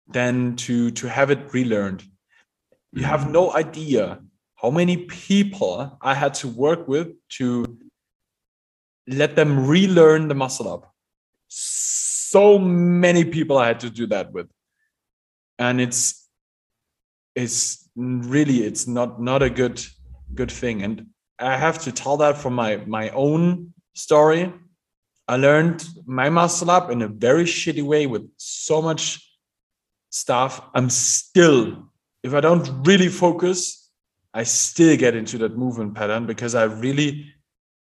than 0.08 0.56
to 0.56 0.92
to 0.92 1.08
have 1.08 1.30
it 1.30 1.54
relearned 1.54 2.04
you 2.94 3.04
have 3.04 3.30
no 3.30 3.54
idea 3.54 4.20
how 4.56 4.70
many 4.70 4.98
people 5.06 5.98
i 6.02 6.14
had 6.14 6.34
to 6.34 6.48
work 6.48 6.88
with 6.88 7.08
to 7.30 7.66
let 9.10 9.36
them 9.36 9.68
relearn 9.68 10.28
the 10.28 10.36
muscle 10.36 10.72
up. 10.72 10.94
So 11.48 12.60
many 12.60 13.26
people 13.26 13.58
I 13.58 13.68
had 13.68 13.80
to 13.82 13.90
do 13.90 14.06
that 14.08 14.32
with. 14.32 14.48
And 15.58 15.82
it's 15.82 16.28
it's 17.36 17.90
really 17.96 18.64
it's 18.64 18.88
not 18.88 19.20
not 19.22 19.42
a 19.42 19.50
good 19.50 19.84
good 20.34 20.52
thing. 20.52 20.84
And 20.84 21.08
I 21.40 21.58
have 21.58 21.80
to 21.84 21.92
tell 21.92 22.18
that 22.18 22.38
from 22.38 22.54
my 22.54 22.78
my 22.86 23.10
own 23.10 23.74
story. 23.94 24.54
I 25.28 25.36
learned 25.36 25.86
my 26.06 26.30
muscle 26.30 26.72
up 26.72 26.90
in 26.90 27.02
a 27.02 27.08
very 27.08 27.46
shitty 27.46 27.84
way 27.84 28.08
with 28.08 28.30
so 28.38 28.82
much 28.82 29.26
stuff. 30.10 30.62
I'm 30.74 30.90
still, 30.90 31.92
if 32.24 32.34
I 32.34 32.42
don't 32.42 32.68
really 32.86 33.10
focus, 33.10 33.92
I 34.34 34.44
still 34.44 34.98
get 34.98 35.16
into 35.16 35.38
that 35.40 35.56
movement 35.56 35.94
pattern 35.94 36.26
because 36.26 36.56
I 36.56 36.64
really 36.64 37.32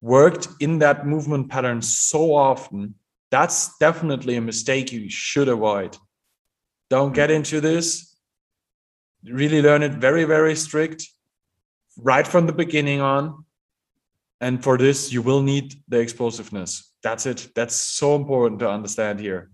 worked 0.02 0.48
in 0.60 0.80
that 0.80 1.06
movement 1.06 1.50
pattern 1.50 1.82
so 1.82 2.34
often, 2.34 2.96
that's 3.30 3.78
definitely 3.78 4.36
a 4.36 4.42
mistake 4.42 4.92
you 4.92 5.10
should 5.10 5.48
avoid. 5.48 5.98
Don't 6.90 7.14
get 7.14 7.30
mm. 7.30 7.36
into 7.36 7.62
this. 7.62 8.16
Really 9.24 9.62
learn 9.62 9.84
it 9.84 9.94
very, 9.94 10.24
very 10.24 10.56
strict 10.56 11.08
right 11.98 12.28
from 12.28 12.48
the 12.48 12.54
beginning 12.54 13.02
on. 13.02 13.46
And 14.40 14.64
for 14.64 14.78
this, 14.78 15.12
you 15.12 15.22
will 15.22 15.42
need 15.42 15.74
the 15.88 16.00
explosiveness. 16.00 16.94
That's 17.02 17.26
it. 17.26 17.50
That's 17.56 17.76
so 17.76 18.16
important 18.16 18.60
to 18.60 18.70
understand 18.70 19.20
here. 19.20 19.50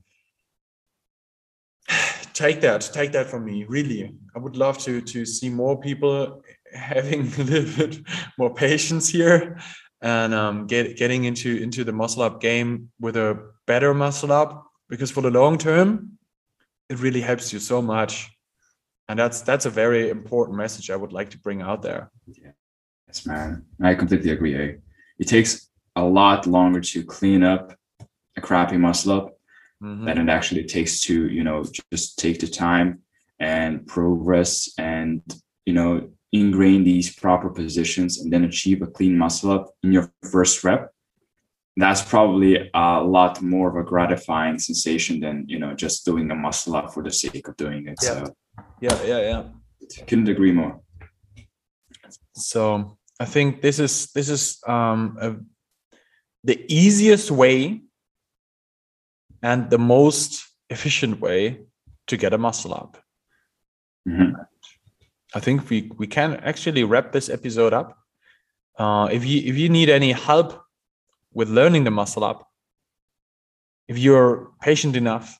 Take 2.33 2.61
that, 2.61 2.89
take 2.91 3.11
that 3.11 3.27
from 3.27 3.45
me. 3.45 3.63
Really, 3.65 4.11
I 4.35 4.39
would 4.39 4.57
love 4.57 4.79
to 4.79 5.01
to 5.01 5.23
see 5.23 5.49
more 5.49 5.79
people 5.79 6.41
having 6.73 7.31
a 7.37 7.43
little 7.43 7.87
bit 7.87 7.99
more 8.39 8.51
patience 8.51 9.07
here 9.07 9.59
and 10.01 10.33
um, 10.33 10.65
get, 10.65 10.97
getting 10.97 11.25
into 11.25 11.57
into 11.57 11.83
the 11.83 11.93
muscle 11.93 12.23
up 12.23 12.41
game 12.41 12.89
with 12.99 13.15
a 13.17 13.51
better 13.67 13.93
muscle 13.93 14.31
up 14.31 14.65
because 14.89 15.11
for 15.11 15.21
the 15.21 15.29
long 15.29 15.59
term 15.59 16.17
it 16.89 16.99
really 16.99 17.21
helps 17.21 17.53
you 17.53 17.59
so 17.59 17.81
much 17.81 18.32
and 19.13 19.19
that's 19.19 19.41
that's 19.41 19.67
a 19.67 19.69
very 19.69 20.09
important 20.09 20.57
message 20.57 20.89
i 20.89 20.95
would 20.95 21.13
like 21.13 21.29
to 21.29 21.37
bring 21.37 21.61
out 21.61 21.83
there 21.83 22.09
yes 23.07 23.27
man 23.27 23.63
i 23.83 23.93
completely 23.93 24.31
agree 24.31 24.55
eh? 24.55 24.71
it 25.19 25.27
takes 25.27 25.69
a 25.95 26.03
lot 26.03 26.47
longer 26.47 26.81
to 26.81 27.03
clean 27.03 27.43
up 27.43 27.73
a 28.37 28.41
crappy 28.41 28.75
muscle 28.75 29.11
up 29.11 29.27
mm-hmm. 29.83 30.05
than 30.05 30.17
it 30.17 30.29
actually 30.29 30.63
takes 30.63 31.01
to 31.01 31.27
you 31.29 31.43
know 31.43 31.63
just 31.91 32.17
take 32.17 32.39
the 32.39 32.47
time 32.47 33.03
and 33.39 33.85
progress 33.85 34.73
and 34.79 35.21
you 35.67 35.73
know 35.73 36.09
ingrain 36.31 36.83
these 36.83 37.15
proper 37.15 37.51
positions 37.51 38.19
and 38.19 38.33
then 38.33 38.43
achieve 38.43 38.81
a 38.81 38.87
clean 38.87 39.15
muscle 39.15 39.51
up 39.51 39.69
in 39.83 39.93
your 39.93 40.11
first 40.31 40.63
rep 40.63 40.91
that's 41.77 42.01
probably 42.01 42.71
a 42.73 43.03
lot 43.03 43.39
more 43.43 43.69
of 43.69 43.75
a 43.75 43.87
gratifying 43.87 44.57
sensation 44.57 45.19
than 45.19 45.45
you 45.47 45.59
know 45.59 45.75
just 45.75 46.03
doing 46.03 46.31
a 46.31 46.35
muscle 46.35 46.75
up 46.75 46.91
for 46.91 47.03
the 47.03 47.11
sake 47.11 47.47
of 47.47 47.55
doing 47.57 47.87
it 47.87 47.99
yeah. 48.01 48.25
so 48.25 48.35
yeah 48.81 49.03
yeah 49.03 49.19
yeah 49.19 49.43
couldn't 50.07 50.29
agree 50.29 50.51
more 50.51 50.79
so 52.35 52.97
i 53.19 53.25
think 53.25 53.61
this 53.61 53.79
is 53.79 54.11
this 54.13 54.29
is 54.29 54.59
um 54.67 55.17
a, 55.21 55.35
the 56.43 56.65
easiest 56.67 57.31
way 57.31 57.81
and 59.41 59.69
the 59.69 59.77
most 59.77 60.45
efficient 60.69 61.19
way 61.19 61.59
to 62.07 62.17
get 62.17 62.33
a 62.33 62.37
muscle 62.37 62.73
up 62.73 62.97
mm-hmm. 64.07 64.31
i 65.35 65.39
think 65.39 65.69
we 65.69 65.91
we 65.97 66.07
can 66.07 66.35
actually 66.37 66.83
wrap 66.83 67.11
this 67.11 67.29
episode 67.29 67.73
up 67.73 67.97
uh, 68.79 69.07
if 69.11 69.23
you 69.25 69.39
if 69.45 69.55
you 69.55 69.69
need 69.69 69.89
any 69.89 70.11
help 70.11 70.63
with 71.33 71.49
learning 71.49 71.83
the 71.83 71.91
muscle 71.91 72.23
up. 72.23 72.47
If 73.87 73.97
you're 73.97 74.51
patient 74.61 74.95
enough 74.95 75.37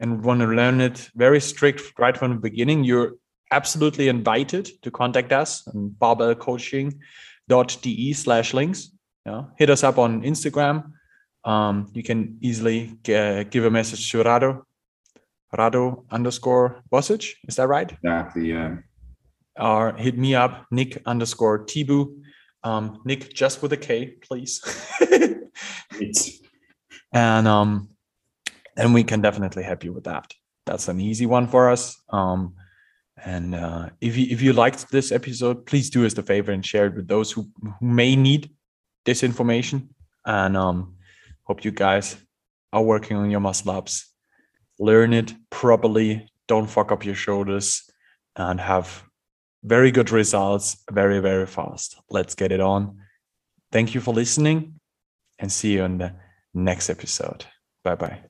and 0.00 0.24
want 0.24 0.40
to 0.40 0.46
learn 0.46 0.80
it 0.80 1.10
very 1.14 1.40
strict 1.40 1.82
right 1.98 2.16
from 2.16 2.30
the 2.30 2.40
beginning, 2.40 2.84
you're 2.84 3.14
absolutely 3.50 4.08
invited 4.08 4.70
to 4.82 4.90
contact 4.90 5.32
us 5.32 5.66
on 5.68 5.94
barbellcoaching.de 5.98 8.12
slash 8.12 8.54
links. 8.54 8.90
Yeah. 9.26 9.44
Hit 9.58 9.70
us 9.70 9.84
up 9.84 9.98
on 9.98 10.22
Instagram. 10.22 10.92
Um, 11.44 11.90
you 11.94 12.02
can 12.02 12.38
easily 12.40 12.98
get, 13.02 13.50
give 13.50 13.64
a 13.64 13.70
message 13.70 14.10
to 14.10 14.22
Rado, 14.22 14.62
Rado 15.56 16.04
underscore 16.10 16.82
Bosic. 16.92 17.34
Is 17.46 17.56
that 17.56 17.68
right? 17.68 17.90
Exactly. 17.90 18.50
Yeah. 18.50 18.76
Or 19.58 19.92
hit 19.94 20.16
me 20.16 20.34
up, 20.34 20.66
Nick 20.70 21.02
underscore 21.06 21.64
Tibu. 21.64 22.20
Um, 22.62 23.00
Nick, 23.04 23.34
just 23.34 23.62
with 23.62 23.72
a 23.72 23.76
K, 23.76 24.14
please. 24.22 24.62
and 27.12 27.48
um, 27.48 27.88
and 28.78 28.94
we 28.94 29.04
can 29.04 29.20
definitely 29.20 29.64
help 29.64 29.84
you 29.84 29.92
with 29.92 30.04
that. 30.04 30.32
That's 30.64 30.88
an 30.88 31.00
easy 31.00 31.26
one 31.26 31.48
for 31.48 31.68
us. 31.68 32.00
Um, 32.08 32.54
and 33.24 33.54
uh, 33.54 33.90
if 34.00 34.16
you 34.16 34.26
if 34.30 34.40
you 34.40 34.52
liked 34.52 34.90
this 34.90 35.10
episode, 35.12 35.66
please 35.66 35.90
do 35.90 36.06
us 36.06 36.14
the 36.14 36.22
favor 36.22 36.52
and 36.52 36.64
share 36.64 36.86
it 36.86 36.94
with 36.94 37.08
those 37.08 37.32
who, 37.32 37.50
who 37.60 37.86
may 37.86 38.14
need 38.14 38.50
this 39.04 39.22
information. 39.22 39.94
And 40.24 40.56
um, 40.56 40.94
hope 41.42 41.64
you 41.64 41.72
guys 41.72 42.16
are 42.72 42.82
working 42.82 43.16
on 43.16 43.30
your 43.30 43.40
muscle 43.40 43.72
ups. 43.72 44.12
Learn 44.78 45.12
it 45.12 45.34
properly. 45.50 46.28
Don't 46.46 46.70
fuck 46.70 46.92
up 46.92 47.04
your 47.04 47.16
shoulders, 47.16 47.82
and 48.36 48.60
have 48.60 49.02
very 49.64 49.90
good 49.90 50.10
results 50.10 50.76
very, 50.90 51.18
very 51.20 51.46
fast. 51.46 52.00
Let's 52.10 52.34
get 52.34 52.52
it 52.52 52.60
on. 52.60 52.98
Thank 53.72 53.94
you 53.94 54.00
for 54.00 54.14
listening 54.14 54.80
and 55.38 55.50
see 55.50 55.72
you 55.74 55.84
in 55.84 55.98
the 55.98 56.14
next 56.54 56.88
episode. 56.88 57.44
Bye 57.82 57.96
bye. 57.96 58.27